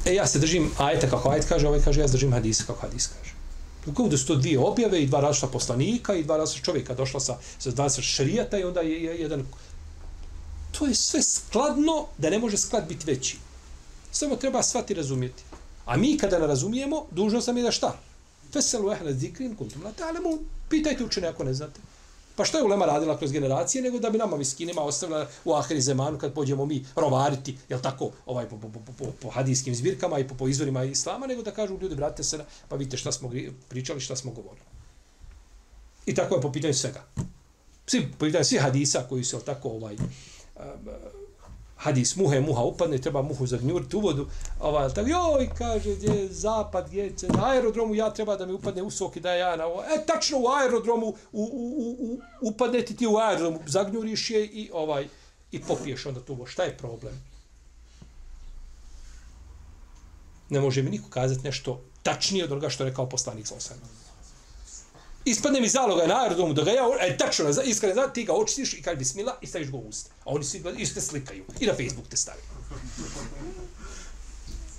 e, 0.09 0.15
ja 0.15 0.27
se 0.27 0.39
držim 0.39 0.71
ajeta 0.77 1.09
kako 1.09 1.29
ajet 1.29 1.45
kaže, 1.49 1.67
ovaj 1.67 1.81
kaže, 1.83 2.01
ja 2.01 2.07
se 2.07 2.11
držim 2.11 2.31
hadisa 2.31 2.63
kako 2.67 2.81
hadis 2.81 3.07
kaže. 3.07 3.33
Kako 3.85 4.07
da 4.07 4.17
su 4.17 4.27
to 4.27 4.35
dvije 4.35 4.59
objave 4.59 5.01
i 5.01 5.07
dva 5.07 5.19
različita 5.21 5.47
poslanika 5.47 6.15
i 6.15 6.23
dva 6.23 6.37
različita 6.37 6.65
čovjeka 6.65 6.93
došla 6.93 7.19
sa, 7.19 7.37
sa 7.59 7.71
20 7.71 8.01
šarijata 8.01 8.57
i 8.57 8.63
onda 8.63 8.81
je, 8.81 9.03
je 9.03 9.19
jedan... 9.21 9.45
To 10.71 10.85
je 10.85 10.95
sve 10.95 11.21
skladno 11.23 12.05
da 12.17 12.29
ne 12.29 12.39
može 12.39 12.57
sklad 12.57 12.87
biti 12.87 13.05
veći. 13.05 13.37
Samo 14.11 14.35
treba 14.35 14.63
svati 14.63 14.93
razumjeti. 14.93 15.43
A 15.85 15.97
mi 15.97 16.17
kada 16.17 16.39
ne 16.39 16.47
razumijemo, 16.47 17.05
dužno 17.11 17.41
sam 17.41 17.57
je 17.57 17.63
da 17.63 17.71
šta? 17.71 17.97
Feselu 18.53 18.91
ehle 18.91 19.13
zikrin 19.13 19.55
kuntum 19.55 19.83
la 19.83 19.91
ta'lamun. 19.91 20.37
Pitajte 20.69 21.05
učene 21.05 21.27
ako 21.27 21.43
ne 21.43 21.53
znate. 21.53 21.79
Pa 22.39 22.45
što 22.45 22.57
je 22.57 22.63
ulema 22.63 22.85
radila 22.85 23.17
kroz 23.17 23.31
generacije, 23.31 23.81
nego 23.81 23.99
da 23.99 24.09
bi 24.09 24.17
nama 24.17 24.37
miskinima 24.37 24.81
ostavila 24.81 25.27
u 25.45 25.53
ahri 25.53 25.81
zemanu 25.81 26.17
kad 26.17 26.33
pođemo 26.33 26.65
mi 26.65 26.85
rovariti, 26.95 27.57
jel 27.69 27.79
tako, 27.81 28.11
ovaj, 28.25 28.49
po, 28.49 28.57
po, 28.57 28.69
po, 28.69 28.91
po, 28.97 29.05
po 29.21 29.29
hadijskim 29.29 29.75
zbirkama 29.75 30.19
i 30.19 30.27
po, 30.27 30.35
po 30.35 30.47
izvorima 30.47 30.83
islama, 30.83 31.27
nego 31.27 31.43
da 31.43 31.51
kažu 31.51 31.77
ljudi, 31.81 31.95
brate 31.95 32.23
se, 32.23 32.39
pa 32.69 32.75
vidite 32.75 32.97
šta 32.97 33.11
smo 33.11 33.31
pričali, 33.69 33.99
šta 33.99 34.15
smo 34.15 34.31
govorili. 34.31 34.65
I 36.05 36.15
tako 36.15 36.35
je 36.35 36.41
po 36.41 36.51
pitanju 36.51 36.73
svega. 36.73 37.03
Svi, 37.85 38.11
po 38.11 38.25
pitanju 38.25 38.43
svih 38.43 38.61
hadisa 38.61 39.03
koji 39.09 39.23
su, 39.23 39.35
jel 39.35 39.43
tako, 39.43 39.69
ovaj, 39.69 39.97
hadis 41.79 42.15
muhe, 42.15 42.39
muha 42.39 42.63
upadne, 42.63 42.97
treba 42.97 43.21
muhu 43.21 43.47
zagnjuriti 43.47 43.95
u 43.95 43.99
vodu, 43.99 44.27
ovaj, 44.59 44.89
tako, 44.93 45.09
joj, 45.09 45.49
kaže, 45.57 45.95
gdje 45.95 46.07
je 46.07 46.27
zapad, 46.27 46.87
gdje 46.87 47.03
je 47.03 47.13
na 47.29 47.51
aerodromu, 47.51 47.95
ja 47.95 48.09
treba 48.13 48.35
da 48.35 48.45
mi 48.45 48.53
upadne 48.53 48.83
u 48.83 48.91
sok 48.91 49.15
i 49.15 49.19
da 49.19 49.33
ja 49.33 49.55
na 49.55 49.65
ovo, 49.65 49.83
e, 49.83 50.05
tačno 50.05 50.37
u 50.39 50.47
aerodromu, 50.47 51.07
u, 51.07 51.13
u, 51.31 51.43
u, 51.43 51.95
u, 51.99 52.19
upadne 52.41 52.85
ti 52.85 52.95
ti 52.95 53.07
u 53.07 53.17
aerodromu, 53.17 53.59
zagnjuriš 53.65 54.29
je 54.29 54.45
i 54.45 54.69
ovaj, 54.73 55.07
i 55.51 55.61
popiješ 55.61 56.05
onda 56.05 56.19
tu 56.19 56.45
Šta 56.45 56.63
je 56.63 56.77
problem? 56.77 57.13
Ne 60.49 60.59
može 60.59 60.83
mi 60.83 60.89
niko 60.89 61.09
kazati 61.09 61.43
nešto 61.43 61.81
tačnije 62.03 62.43
od 62.43 62.51
onoga 62.51 62.69
što 62.69 62.83
je 62.83 62.89
rekao 62.89 63.09
poslanik 63.09 63.47
sa 63.47 63.55
osam 63.55 63.98
ispadne 65.25 65.61
mi 65.61 65.69
zaloga 65.69 66.07
na 66.07 66.21
aerodromu 66.23 66.53
da 66.53 66.63
ga 66.63 66.71
ja, 66.71 66.83
e, 67.01 67.17
tačno, 67.17 67.49
iskreno, 67.65 67.95
za, 67.95 68.07
ti 68.13 68.23
ga 68.23 68.33
očistiš 68.33 68.73
i 68.73 68.81
kaže 68.81 68.97
bismila 68.97 69.37
i 69.41 69.47
staviš 69.47 69.71
ga 69.71 69.77
u 69.77 69.87
usta. 69.89 70.11
A 70.25 70.29
oni 70.29 70.43
svi 70.43 70.59
gledaju 70.59 70.83
i 70.83 70.93
te 70.93 71.01
slikaju. 71.01 71.43
I 71.59 71.65
na 71.65 71.73
Facebook 71.73 72.07
te 72.09 72.17
stavi. 72.17 72.41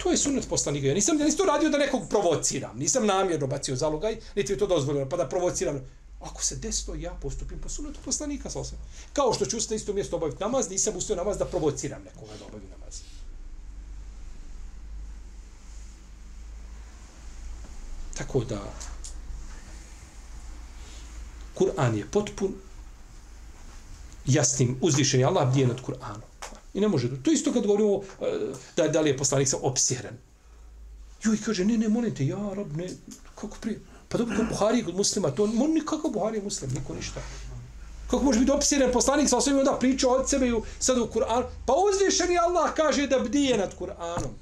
To 0.03 0.11
je 0.11 0.17
sunet 0.17 0.49
poslanika. 0.49 0.87
Ja 0.87 0.95
nisam, 0.95 1.19
ja 1.19 1.25
nisam 1.25 1.39
to 1.39 1.45
radio 1.45 1.71
da 1.71 1.79
nekog 1.79 2.09
provociram. 2.09 2.79
Nisam 2.79 3.07
namjerno 3.07 3.47
bacio 3.47 3.77
zalogaj, 3.77 4.17
niti 4.37 4.53
je 4.53 4.59
to 4.59 4.67
dozvoljeno, 4.67 5.09
pa 5.09 5.17
da 5.17 5.29
provociram. 5.29 5.81
Ako 6.21 6.45
se 6.45 6.57
desi 6.57 6.87
to, 6.87 6.95
ja 6.95 7.19
postupim 7.23 7.59
po 7.61 7.69
sunetu 7.69 8.01
poslanika. 8.05 8.51
Sasvim. 8.51 8.81
Kao 9.13 9.33
što 9.33 9.47
ću 9.47 9.57
na 9.71 9.77
isto 9.77 9.93
mjesto 9.93 10.17
obaviti 10.17 10.41
namaz, 10.41 10.71
nisam 10.71 10.97
ustao 10.97 11.17
namaz 11.17 11.39
da 11.39 11.45
provociram 11.45 12.03
nekoga 12.03 12.33
da 12.39 12.45
obavi 12.45 12.67
namaz. 12.71 13.01
Tako 18.19 18.45
da, 18.45 18.73
Kur'an 21.61 21.97
je 21.97 22.07
potpun, 22.11 22.55
jasnim, 24.27 24.77
uzvišen 24.81 25.21
je 25.21 25.27
Allah 25.27 25.49
bdije 25.51 25.67
nad 25.67 25.81
Kur'anom. 25.87 26.57
I 26.75 26.81
ne 26.81 26.89
može, 26.89 27.11
to 27.23 27.31
isto 27.31 27.53
kad 27.53 27.67
govorimo 27.67 28.01
eh, 28.21 28.55
da, 28.77 28.89
da 28.89 29.01
li 29.01 29.11
je 29.11 29.17
poslanik 29.17 29.49
sam 29.49 29.61
opsihren. 29.63 30.17
Joj, 31.25 31.39
kaže, 31.45 31.65
ne, 31.65 31.77
ne, 31.79 31.89
molim 31.89 32.15
te, 32.15 32.27
ja, 32.27 32.55
rob, 32.55 32.77
ne, 32.77 32.89
kako 33.35 33.57
prije? 33.61 33.81
Pa 34.09 34.19
dobro, 34.19 34.37
kod 34.37 34.49
Buhari 34.49 34.85
kod 34.85 34.97
muslima, 34.97 35.31
to, 35.31 35.45
on 35.45 35.75
nikako 35.75 36.09
Buhari 36.09 36.39
je 36.39 36.43
muslim, 36.43 36.71
niko 36.75 36.95
ništa. 36.95 37.21
Kako 38.11 38.25
može 38.25 38.39
biti 38.41 38.51
opsiren 38.51 38.93
poslanik 38.93 39.29
sa 39.29 39.37
osvijem 39.37 39.59
onda 39.59 39.77
priča 39.81 40.09
od 40.09 40.29
sebe 40.31 40.49
i 40.49 40.55
sad 40.79 40.99
u 40.99 41.07
Kur'an? 41.15 41.45
Pa 41.67 41.73
uzvišeni 41.73 42.39
Allah 42.39 42.75
kaže 42.75 43.07
da 43.07 43.19
bdije 43.19 43.59
nad 43.59 43.77
Kur'anom. 43.79 44.33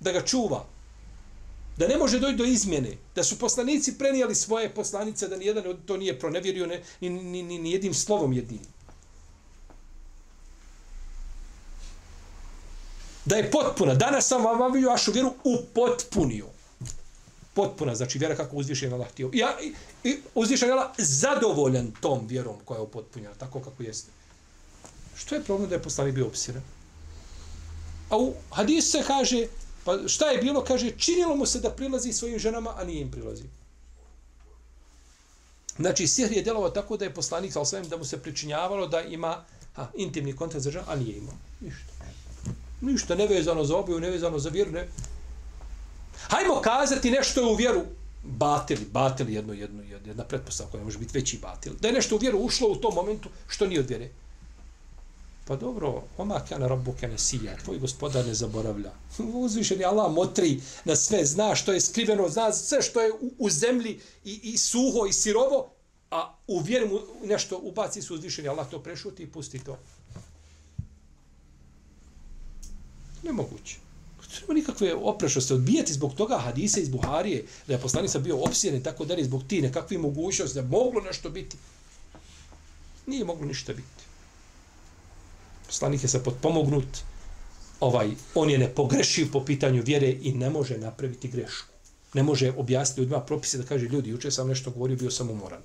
Da 0.00 0.12
ga 0.12 0.24
čuva 0.24 0.64
da 1.76 1.88
ne 1.88 1.96
može 1.96 2.18
doći 2.18 2.36
do 2.36 2.44
izmjene, 2.44 2.96
da 3.14 3.24
su 3.24 3.38
poslanici 3.38 3.98
prenijeli 3.98 4.34
svoje 4.34 4.74
poslanice, 4.74 5.28
da 5.28 5.36
nijedan 5.36 5.66
od 5.66 5.84
to 5.86 5.96
nije 5.96 6.18
pronevjerio 6.18 6.66
ni, 6.66 6.80
ni, 7.00 7.10
ni, 7.10 7.42
ni, 7.42 7.58
ni 7.58 7.72
jednim 7.72 7.94
slovom 7.94 8.32
jednim. 8.32 8.60
Da 13.24 13.36
je 13.36 13.50
potpuna. 13.50 13.94
Danas 13.94 14.28
sam 14.28 14.44
vam 14.44 14.72
vidio 14.72 14.90
vašu 14.90 15.12
vjeru 15.12 15.32
upotpunio. 15.44 16.46
Potpuna, 17.54 17.94
znači 17.94 18.18
vjera 18.18 18.36
kako 18.36 18.56
uzvišen 18.56 18.92
Allah 18.92 19.08
htio. 19.08 19.30
Ja, 19.32 19.56
i, 19.62 19.74
i 20.08 20.18
uzviše 20.34 20.66
Allah 20.66 20.90
zadovoljan 20.98 21.92
tom 22.00 22.26
vjerom 22.26 22.56
koja 22.64 22.78
je 22.78 22.82
upotpunjena, 22.82 23.34
tako 23.34 23.60
kako 23.60 23.82
jeste. 23.82 24.10
Što 25.16 25.34
je 25.34 25.44
problem 25.44 25.68
da 25.68 25.74
je 25.74 25.82
poslanik 25.82 26.14
bio 26.14 26.26
opsiran? 26.26 26.62
A 28.08 28.16
u 28.18 28.34
hadisu 28.50 28.90
se 28.90 29.02
kaže, 29.06 29.46
Pa 29.84 29.98
šta 30.08 30.30
je 30.30 30.38
bilo? 30.38 30.64
Kaže, 30.64 30.90
činilo 30.90 31.36
mu 31.36 31.46
se 31.46 31.60
da 31.60 31.70
prilazi 31.70 32.12
svojim 32.12 32.38
ženama, 32.38 32.74
a 32.76 32.84
nije 32.84 33.00
im 33.00 33.10
prilazi. 33.10 33.44
Znači, 35.76 36.06
sihr 36.06 36.32
je 36.32 36.42
djelovao 36.42 36.70
tako 36.70 36.96
da 36.96 37.04
je 37.04 37.14
poslanik, 37.14 37.56
ali 37.56 37.66
svem, 37.66 37.88
da 37.88 37.96
mu 37.96 38.04
se 38.04 38.22
pričinjavalo 38.22 38.86
da 38.86 39.00
ima 39.00 39.44
ha, 39.74 39.86
intimni 39.94 40.36
kontakt 40.36 40.64
za 40.64 40.70
žena, 40.70 40.84
a 40.88 40.96
nije 40.96 41.16
imao. 41.16 41.34
Ništa. 41.60 41.92
Ništa, 42.80 43.14
nevezano 43.14 43.64
za 43.64 43.76
obiju, 43.76 44.00
nevezano 44.00 44.38
za 44.38 44.48
vjeru. 44.48 44.70
Ne. 44.70 44.88
Hajmo 46.28 46.60
kazati 46.60 47.10
nešto 47.10 47.40
je 47.40 47.46
u 47.46 47.54
vjeru 47.54 47.82
batili, 48.22 48.86
batili 48.92 49.34
jedno, 49.34 49.52
jedno, 49.52 49.82
jedna 49.82 50.24
pretpostavka 50.24 50.72
koja 50.72 50.84
može 50.84 50.98
biti 50.98 51.18
veći 51.18 51.38
batil. 51.42 51.72
Da 51.80 51.88
je 51.88 51.94
nešto 51.94 52.14
u 52.14 52.18
vjeru 52.18 52.38
ušlo 52.38 52.68
u 52.68 52.76
tom 52.76 52.94
momentu 52.94 53.28
što 53.48 53.66
nije 53.66 53.80
od 53.80 53.88
vjere. 53.88 54.10
Pa 55.44 55.56
dobro, 55.56 56.02
oma 56.18 56.40
kana 56.48 56.68
rabbuka 56.68 57.08
nasiya, 57.08 57.56
tvoj 57.64 57.78
gospodar 57.78 58.26
ne 58.26 58.34
zaboravlja. 58.34 58.92
Uzvišen 59.44 59.80
je 59.80 59.86
Allah 59.86 60.12
motri 60.12 60.60
na 60.84 60.96
sve, 60.96 61.24
zna 61.24 61.54
što 61.54 61.72
je 61.72 61.80
skriveno, 61.80 62.28
zna 62.28 62.52
sve 62.52 62.82
što 62.82 63.00
je 63.00 63.12
u, 63.12 63.32
u 63.38 63.50
zemlji 63.50 64.00
i, 64.24 64.40
i 64.42 64.58
suho 64.58 65.06
i 65.08 65.12
sirovo, 65.12 65.72
a 66.10 66.34
u 66.46 66.58
vjeru 66.60 66.88
mu 66.88 67.00
nešto 67.26 67.58
ubaci 67.62 68.02
su 68.02 68.18
je 68.38 68.48
Allah 68.48 68.70
to 68.70 68.82
prešuti 68.82 69.22
i 69.22 69.26
pusti 69.26 69.64
to. 69.64 69.78
Nemoguće. 73.22 73.76
Nema 74.40 74.54
nikakve 74.54 74.94
oprešnosti. 74.94 75.52
Odbijati 75.52 75.92
zbog 75.92 76.14
toga 76.14 76.38
hadise 76.38 76.80
iz 76.80 76.88
Buharije, 76.88 77.44
da 77.66 77.72
je 77.72 77.80
poslanica 77.80 78.18
bio 78.18 78.36
opsijen 78.36 78.76
i 78.76 78.82
tako 78.82 79.04
dalje, 79.04 79.24
zbog 79.24 79.42
ti 79.48 79.62
nekakve 79.62 79.98
mogućnosti, 79.98 80.54
da 80.54 80.68
moglo 80.68 81.00
nešto 81.00 81.30
biti. 81.30 81.56
Nije 83.06 83.24
moglo 83.24 83.46
ništa 83.46 83.72
biti 83.72 84.11
poslanik 85.72 86.02
je 86.02 86.08
se 86.08 86.22
potpomognut, 86.22 86.98
ovaj, 87.80 88.10
on 88.34 88.50
je 88.50 88.58
nepogrešiv 88.58 89.30
po 89.32 89.44
pitanju 89.44 89.82
vjere 89.82 90.10
i 90.22 90.32
ne 90.32 90.50
može 90.50 90.78
napraviti 90.78 91.28
grešku. 91.28 91.72
Ne 92.14 92.22
može 92.22 92.52
objasniti 92.56 93.00
ljudima 93.00 93.20
propise 93.20 93.58
da 93.58 93.64
kaže 93.64 93.88
ljudi, 93.88 94.10
juče 94.10 94.30
sam 94.30 94.48
nešto 94.48 94.70
govorio, 94.70 94.96
bio 94.96 95.10
sam 95.10 95.30
umoran. 95.30 95.62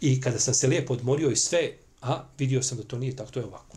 I 0.00 0.20
kada 0.20 0.38
sam 0.38 0.54
se 0.54 0.66
lijepo 0.66 0.92
odmorio 0.92 1.30
i 1.30 1.36
sve, 1.36 1.72
a 2.02 2.24
vidio 2.38 2.62
sam 2.62 2.78
da 2.78 2.84
to 2.84 2.98
nije 2.98 3.16
tako, 3.16 3.30
to 3.30 3.40
je 3.40 3.46
ovako. 3.46 3.76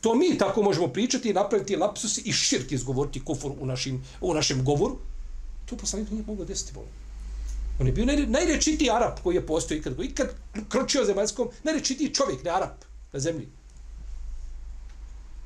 To 0.00 0.14
mi 0.14 0.38
tako 0.38 0.62
možemo 0.62 0.88
pričati 0.88 1.30
i 1.30 1.34
napraviti 1.34 1.76
lapsus 1.76 2.18
i 2.24 2.32
širk 2.32 2.72
izgovoriti 2.72 3.24
kufur 3.24 3.52
u 3.60 3.66
našim, 3.66 4.04
u 4.20 4.34
našem 4.34 4.64
govoru. 4.64 4.98
To 5.66 5.76
poslanik 5.76 6.10
nije 6.10 6.24
moglo 6.26 6.44
desiti 6.44 6.72
volim. 6.74 6.92
On 7.80 7.86
je 7.86 7.92
bio 7.92 8.04
naj, 8.04 8.26
najrečitiji 8.26 8.90
Arap 8.90 9.20
koji 9.22 9.34
je 9.34 9.46
postao 9.46 9.76
ikad, 9.76 10.00
ikad 10.02 10.34
kročio 10.68 11.04
zemaljskom, 11.04 11.48
najrečitiji 11.62 12.14
čovjek, 12.14 12.44
ne 12.44 12.50
Arap 12.50 12.84
na 13.12 13.20
zemlji. 13.20 13.48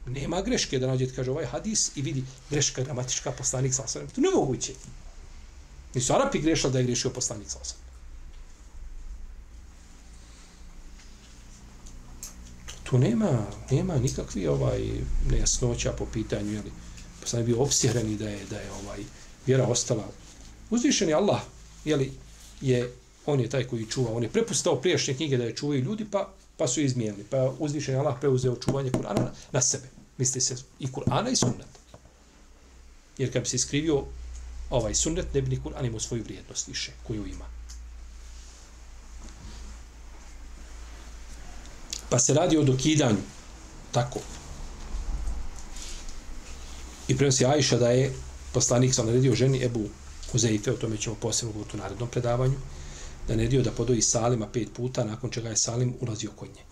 Nema 0.07 0.43
greške 0.43 0.79
da 0.79 0.87
nađete, 0.87 1.15
kaže 1.15 1.31
ovaj 1.31 1.47
hadis 1.47 1.97
i 1.97 2.03
vidi 2.03 2.25
greška 2.51 2.83
gramatička 2.83 3.33
poslanik 3.33 3.75
sa 3.75 3.83
osvrame. 3.83 4.09
To 4.09 4.21
ne 4.21 4.31
moguće. 4.35 4.73
Nisu 5.95 6.13
Arapi 6.13 6.39
grešali 6.39 6.73
da 6.73 6.79
je 6.79 6.85
grešio 6.85 7.11
poslanik 7.11 7.49
sa 7.51 7.59
osvrame. 7.63 7.85
Tu 12.83 12.99
nema, 12.99 13.47
nema 13.71 13.97
nikakvi 13.97 14.47
ovaj 14.47 14.81
nejasnoća 15.31 15.93
po 15.93 16.07
pitanju, 16.13 16.53
jeli, 16.53 16.73
poslanik 17.21 17.47
bio 17.47 17.63
opsihreni 17.63 18.17
da 18.17 18.29
je, 18.29 18.45
da 18.51 18.59
je 18.59 18.71
ovaj 18.73 18.99
vjera 19.47 19.67
ostala. 19.67 20.09
Uzvišen 20.71 21.09
je 21.09 21.15
Allah, 21.15 21.41
jeli, 21.85 22.13
je, 22.61 22.93
on 23.27 23.41
je 23.41 23.49
taj 23.49 23.65
koji 23.65 23.87
čuva, 23.87 24.13
on 24.13 24.23
je 24.23 24.29
prepustao 24.29 24.81
priješnje 24.81 25.15
knjige 25.15 25.37
da 25.37 25.45
je 25.45 25.57
čuvaju 25.57 25.83
ljudi, 25.83 26.07
pa, 26.11 26.33
pa 26.57 26.69
su 26.69 26.81
izmijenili. 26.81 27.25
Pa 27.25 27.53
uzvišen 27.59 27.97
Allah 27.97 28.17
preuzeo 28.21 28.57
čuvanje 28.57 28.91
Kur'ana 28.91 29.21
na, 29.21 29.33
na 29.53 29.61
sebe. 29.61 29.89
Misli 30.19 30.41
se 30.41 30.57
i 30.79 30.87
Kur'ana 30.87 31.33
i 31.33 31.37
sunnet. 31.37 31.67
Jer 33.19 33.33
kad 33.33 33.43
bi 33.43 33.49
se 33.49 33.57
iskrivio 33.57 34.05
ovaj 34.71 34.95
sunnet, 34.95 35.35
ne 35.35 35.43
bi 35.43 35.51
ni 35.51 35.61
Kur'an 35.65 35.87
imao 35.87 36.01
svoju 36.01 36.23
vrijednost 36.23 36.69
više, 36.69 36.93
koju 37.07 37.27
ima. 37.27 37.45
Pa 42.09 42.19
se 42.19 42.35
radi 42.35 42.57
o 42.57 42.63
dokidanju. 42.63 43.23
Tako. 43.93 44.21
I 47.09 47.17
prenosi 47.17 47.47
Ajša 47.47 47.77
da 47.77 47.91
je 47.91 48.13
poslanik 48.53 48.95
sam 48.95 49.07
naredio 49.07 49.35
ženi 49.35 49.65
Ebu 49.65 49.89
Uzeife, 50.33 50.73
o 50.73 50.77
tome 50.77 50.97
ćemo 50.97 51.17
posebno 51.17 51.53
govoriti 51.53 51.77
u 51.77 51.81
narednom 51.81 52.09
predavanju, 52.09 52.59
da 53.29 53.37
naredio 53.37 53.63
da 53.63 53.71
podoji 53.71 54.03
Salima 54.03 54.49
pet 54.49 54.69
puta, 54.77 55.05
nakon 55.05 55.31
čega 55.31 55.49
je 55.49 55.57
Salim 55.57 55.95
ulazio 56.01 56.31
kod 56.37 56.49
nje. 56.49 56.63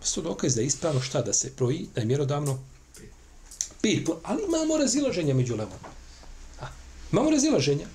Sto 0.00 0.22
dokaz 0.22 0.54
da 0.54 0.60
je 0.60 0.66
ispravno 0.66 1.00
šta 1.00 1.22
da 1.22 1.32
se 1.32 1.52
proji, 1.56 1.88
da 1.94 2.00
je 2.00 2.06
mjerodavno 2.06 2.58
pet 3.82 4.04
puta, 4.06 4.18
ali 4.22 4.42
imamo 4.48 4.76
razilaženja 4.76 5.34
među 5.34 5.56
lemom. 5.56 5.78
A, 6.60 6.66
imamo 7.12 7.30
razilaženja. 7.30 7.86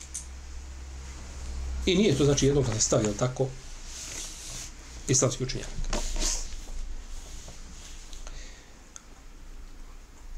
I 1.85 1.95
nije 1.95 2.17
to 2.17 2.25
znači 2.25 2.45
jednog 2.45 2.65
kada 2.65 2.79
se 2.79 2.85
stavio 2.85 3.13
tako 3.19 3.47
islamski 5.07 5.43
učenjak. 5.43 5.67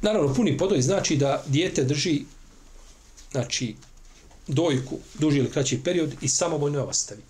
Naravno, 0.02 0.34
puni 0.34 0.58
podoj 0.58 0.82
znači 0.82 1.18
da 1.18 1.44
dijete 1.48 1.84
drži 1.84 2.26
znači, 3.32 3.76
dojku 4.48 5.00
duži 5.20 5.40
ili 5.40 5.52
kraći 5.52 5.84
period 5.84 6.14
i 6.22 6.28
samovoljno 6.28 6.80
je 6.80 6.84
ostavi. 6.84 7.22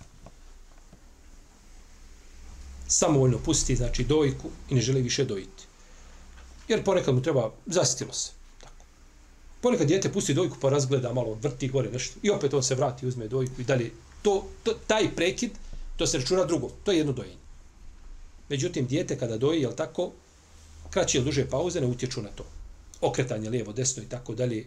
Samovoljno 2.87 3.37
pusti, 3.37 3.75
znači, 3.75 4.03
dojku 4.03 4.49
i 4.69 4.75
ne 4.75 4.81
želi 4.81 5.01
više 5.01 5.25
dojiti. 5.25 5.63
Jer 6.67 6.83
ponekad 6.83 7.15
mu 7.15 7.21
treba, 7.21 7.51
zasitilo 7.65 8.13
se. 8.13 8.31
Tako. 8.61 8.85
Ponekad 9.61 9.87
dijete 9.87 10.11
pusti 10.11 10.33
dojku 10.33 10.57
pa 10.61 10.69
razgleda 10.69 11.13
malo, 11.13 11.33
vrti 11.33 11.67
gore 11.67 11.91
nešto 11.91 12.19
i 12.23 12.29
opet 12.29 12.53
on 12.53 12.63
se 12.63 12.75
vrati, 12.75 13.07
uzme 13.07 13.27
dojku 13.27 13.61
i 13.61 13.63
dalje. 13.63 13.91
To, 14.21 14.47
to, 14.63 14.73
taj 14.87 15.15
prekid, 15.15 15.51
to 15.97 16.07
se 16.07 16.17
računa 16.17 16.45
drugo. 16.45 16.69
To 16.83 16.91
je 16.91 16.97
jedno 16.97 17.13
dojenje. 17.13 17.43
Međutim, 18.49 18.87
dijete 18.87 19.19
kada 19.19 19.37
doji, 19.37 19.61
jel 19.61 19.73
tako, 19.75 20.11
kraće 20.89 21.17
ili 21.17 21.25
duže 21.25 21.49
pauze 21.49 21.81
ne 21.81 21.87
utječu 21.87 22.21
na 22.21 22.29
to. 22.29 22.45
Okretanje 23.01 23.49
lijevo, 23.49 23.73
desno 23.73 24.03
i 24.03 24.09
tako 24.09 24.35
dalje, 24.35 24.65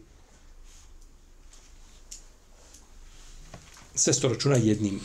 sve 3.97 4.13
to 4.13 4.29
računa 4.29 4.57
jednim 4.57 5.01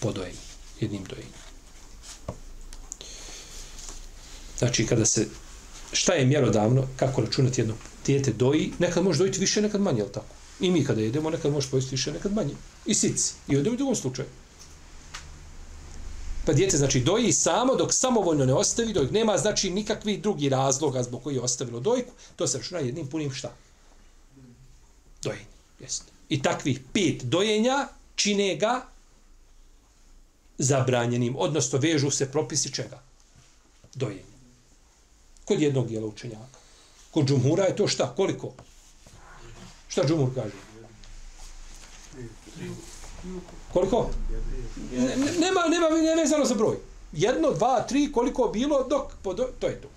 podojem, 0.00 0.36
jednim 0.80 1.04
dojem. 1.04 1.28
Znači, 4.58 4.86
kada 4.86 5.06
se, 5.06 5.26
šta 5.92 6.12
je 6.12 6.26
mjerodavno, 6.26 6.86
kako 6.96 7.20
računati 7.20 7.60
jedno 7.60 7.74
dijete 8.06 8.32
doji, 8.32 8.72
nekad 8.78 9.04
može 9.04 9.18
dojiti 9.18 9.40
više, 9.40 9.62
nekad 9.62 9.80
manje, 9.80 9.98
jel 9.98 10.08
tako? 10.08 10.34
I 10.60 10.70
mi 10.70 10.84
kada 10.84 11.00
jedemo, 11.00 11.30
nekad 11.30 11.52
može 11.52 11.70
pojesti 11.70 11.94
više, 11.94 12.12
nekad 12.12 12.32
manje. 12.32 12.54
I 12.86 12.94
sici. 12.94 13.32
I 13.48 13.56
odemo 13.56 13.74
u 13.74 13.76
drugom 13.76 13.96
slučaju. 13.96 14.28
Pa 16.46 16.52
dijete, 16.52 16.76
znači, 16.76 17.00
doji 17.00 17.32
samo 17.32 17.74
dok 17.74 17.94
samovoljno 17.94 18.44
ne 18.46 18.54
ostavi, 18.54 18.92
dojku. 18.92 19.12
nema, 19.14 19.38
znači, 19.38 19.70
nikakvi 19.70 20.16
drugi 20.16 20.48
razloga 20.48 21.02
zbog 21.02 21.22
koji 21.22 21.34
je 21.34 21.40
ostavilo 21.40 21.80
dojku, 21.80 22.12
to 22.36 22.46
se 22.46 22.58
računa 22.58 22.80
jednim 22.80 23.06
punim 23.06 23.32
šta? 23.32 23.52
Dojenje. 25.22 25.44
Jeste. 25.80 26.17
I 26.28 26.42
takvih 26.42 26.80
pet 26.92 27.24
dojenja 27.24 27.88
čine 28.14 28.56
ga 28.56 28.86
zabranjenim, 30.58 31.36
odnosno 31.38 31.78
vežu 31.78 32.10
se 32.10 32.30
propisi 32.32 32.72
čega? 32.72 33.02
Dojenja. 33.94 34.22
Kod 35.44 35.62
jednog 35.62 35.88
dijela 35.88 36.06
učenjaka. 36.06 36.58
Kod 37.10 37.26
džumhura 37.28 37.64
je 37.64 37.76
to 37.76 37.88
šta? 37.88 38.12
Koliko? 38.16 38.52
Šta 39.88 40.04
džumhur 40.06 40.34
kaže? 40.34 40.52
Koliko? 43.72 44.10
Ne, 44.92 45.16
nema, 45.16 45.60
nema, 45.68 45.88
nema 45.88 46.22
vezano 46.22 46.44
za 46.44 46.54
broj. 46.54 46.76
Jedno, 47.12 47.52
dva, 47.52 47.82
tri, 47.88 48.12
koliko 48.12 48.48
bilo, 48.48 48.84
dok, 48.88 49.12
po 49.22 49.34
do, 49.34 49.48
to 49.58 49.66
je 49.66 49.80
to. 49.80 49.88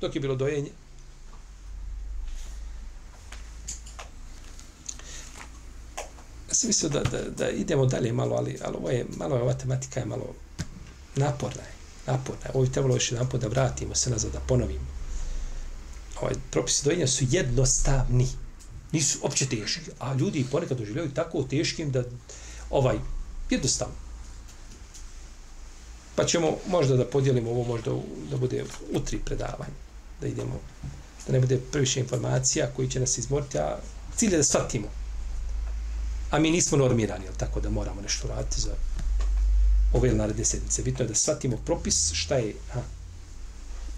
Dok 0.00 0.14
je 0.14 0.20
bilo 0.20 0.36
dojenje. 0.36 0.70
Ja 6.54 6.58
sam 6.58 6.68
mislio 6.68 6.90
da, 6.90 7.02
da, 7.02 7.30
da 7.38 7.50
idemo 7.50 7.86
dalje 7.86 8.12
malo, 8.12 8.36
ali, 8.36 8.58
ali 8.64 8.76
ovo 8.76 8.90
je, 8.90 9.06
malo 9.16 9.36
je, 9.36 9.42
ova 9.42 9.54
tematika 9.54 10.00
je 10.00 10.06
malo 10.06 10.34
naporna 11.16 11.62
je. 11.62 11.72
Naporna 12.06 12.44
je. 12.44 12.50
Ovo 12.54 12.64
je 12.64 12.72
trebalo 12.72 12.94
još 12.94 13.12
jedan 13.12 13.28
da 13.40 13.48
vratimo 13.48 13.94
se 13.94 14.10
nazad, 14.10 14.32
da 14.32 14.40
ponovimo. 14.40 14.86
Ovaj, 16.20 16.34
propisi 16.50 16.84
dojenja 16.84 17.06
su 17.06 17.24
jednostavni. 17.30 18.28
Nisu 18.92 19.18
opće 19.22 19.46
teški. 19.46 19.80
A 19.98 20.14
ljudi 20.14 20.46
ponekad 20.50 20.78
doživljaju 20.78 21.14
tako 21.14 21.42
teškim 21.42 21.90
da 21.90 22.04
ovaj, 22.70 22.96
jednostavno. 23.50 23.94
Pa 26.16 26.24
ćemo 26.24 26.56
možda 26.68 26.96
da 26.96 27.04
podijelimo 27.04 27.50
ovo 27.50 27.64
možda 27.64 27.92
u, 27.92 28.02
da 28.30 28.36
bude 28.36 28.64
u 28.92 29.00
tri 29.00 29.18
predavanja. 29.18 29.74
Da 30.20 30.26
idemo, 30.26 30.60
da 31.26 31.32
ne 31.32 31.40
bude 31.40 31.58
previše 31.72 32.00
informacija 32.00 32.70
koji 32.76 32.90
će 32.90 33.00
nas 33.00 33.18
izmoriti, 33.18 33.58
a 33.58 33.78
cilj 34.16 34.32
je 34.32 34.36
da 34.36 34.44
shvatimo 34.44 35.03
a 36.34 36.38
mi 36.38 36.50
nismo 36.50 36.78
normirani, 36.78 37.24
jel 37.24 37.34
tako 37.36 37.60
da 37.60 37.70
moramo 37.70 38.00
nešto 38.00 38.28
raditi 38.28 38.60
za 38.60 38.70
ove 39.92 40.08
ili 40.08 40.18
naredne 40.18 40.44
sedmice. 40.44 40.82
Bitno 40.82 41.04
je 41.04 41.08
da 41.08 41.14
shvatimo 41.14 41.56
propis 41.56 42.12
šta 42.12 42.34
je, 42.34 42.54
ha, 42.72 42.80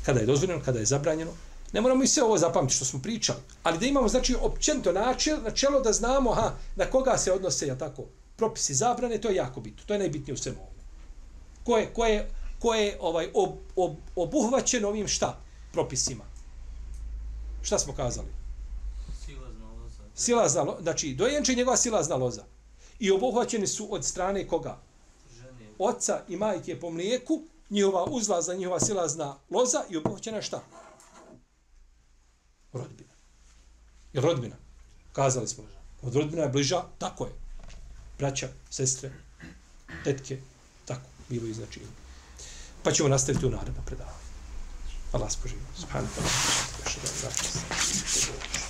kada 0.03 0.21
je 0.21 0.27
dozvoljeno, 0.27 0.63
kada 0.65 0.79
je 0.79 0.87
zabranjeno. 0.87 1.31
Ne 1.73 1.81
moramo 1.81 2.05
i 2.05 2.07
sve 2.07 2.23
ovo 2.23 2.39
zapamtiti 2.39 2.77
što 2.77 2.85
smo 2.85 3.03
pričali, 3.03 3.39
ali 3.63 3.79
da 3.79 3.87
imamo, 3.87 4.09
znači, 4.09 4.37
općento 4.41 4.93
načel, 4.93 5.43
načelo 5.43 5.81
da 5.81 5.93
znamo, 5.93 6.35
ha, 6.35 6.53
na 6.77 6.85
koga 6.85 7.19
se 7.19 7.33
odnose, 7.33 7.67
jel 7.67 7.79
tako, 7.79 8.05
propisi 8.37 8.75
zabrane, 8.75 9.21
to 9.21 9.29
je 9.29 9.37
jako 9.37 9.61
bitno. 9.61 9.83
To 9.87 9.95
je 9.95 9.99
najbitnije 9.99 10.35
u 10.35 10.37
svemu 10.37 10.59
ovome. 10.59 10.83
Ko 11.65 11.77
je, 11.79 11.93
ko 11.95 12.05
je, 12.05 12.31
ko 12.59 12.75
je 12.75 12.97
ovaj, 13.01 13.29
ob, 13.35 13.51
ob, 13.77 13.97
obuhvaćen 14.17 14.85
ovim 14.85 15.09
šta? 15.09 15.41
Propisima. 15.73 16.25
Šta 17.63 17.79
smo 17.79 17.93
kazali? 17.93 18.29
Silazna 20.17 20.63
loza, 20.63 20.83
znači 20.83 21.15
dojenče 21.15 21.55
njegova 21.55 21.77
silazna 21.77 22.17
loza. 22.17 22.45
I 22.99 23.11
obuhvaćeni 23.11 23.67
su 23.67 23.95
od 23.95 24.05
strane 24.05 24.49
koga? 24.49 24.79
Oca 25.79 26.23
i 26.29 26.37
majke 26.37 26.81
po 26.81 26.91
mlijeku, 26.91 27.43
njihova 27.71 28.05
uzlazna, 28.05 28.55
njihova 28.55 28.81
silazna 28.81 29.37
loza 29.51 29.85
i 29.91 29.97
obuhvaćena 29.97 30.43
šta? 30.43 30.63
Rodbina. 32.73 33.13
Je 34.13 34.21
rodbina? 34.21 34.57
Kazali 35.13 35.49
smo. 35.49 35.65
Od 36.03 36.15
rodbina 36.15 36.43
je 36.43 36.49
bliža, 36.49 36.83
tako 36.99 37.25
je. 37.25 37.33
Braća, 38.19 38.49
sestre, 38.71 39.13
tetke, 40.05 40.39
tako, 40.85 41.07
bilo 41.29 41.55
znači. 41.55 41.81
Pa 42.83 42.93
ćemo 42.93 43.09
nastaviti 43.09 43.47
u 43.47 43.51
naredno 43.51 43.83
predavanje. 43.87 44.27
Allah 45.13 45.33
spoživo. 45.33 45.61
Subhanahu 45.77 46.13
wa 46.15 46.23
ta'ala. 47.23 48.66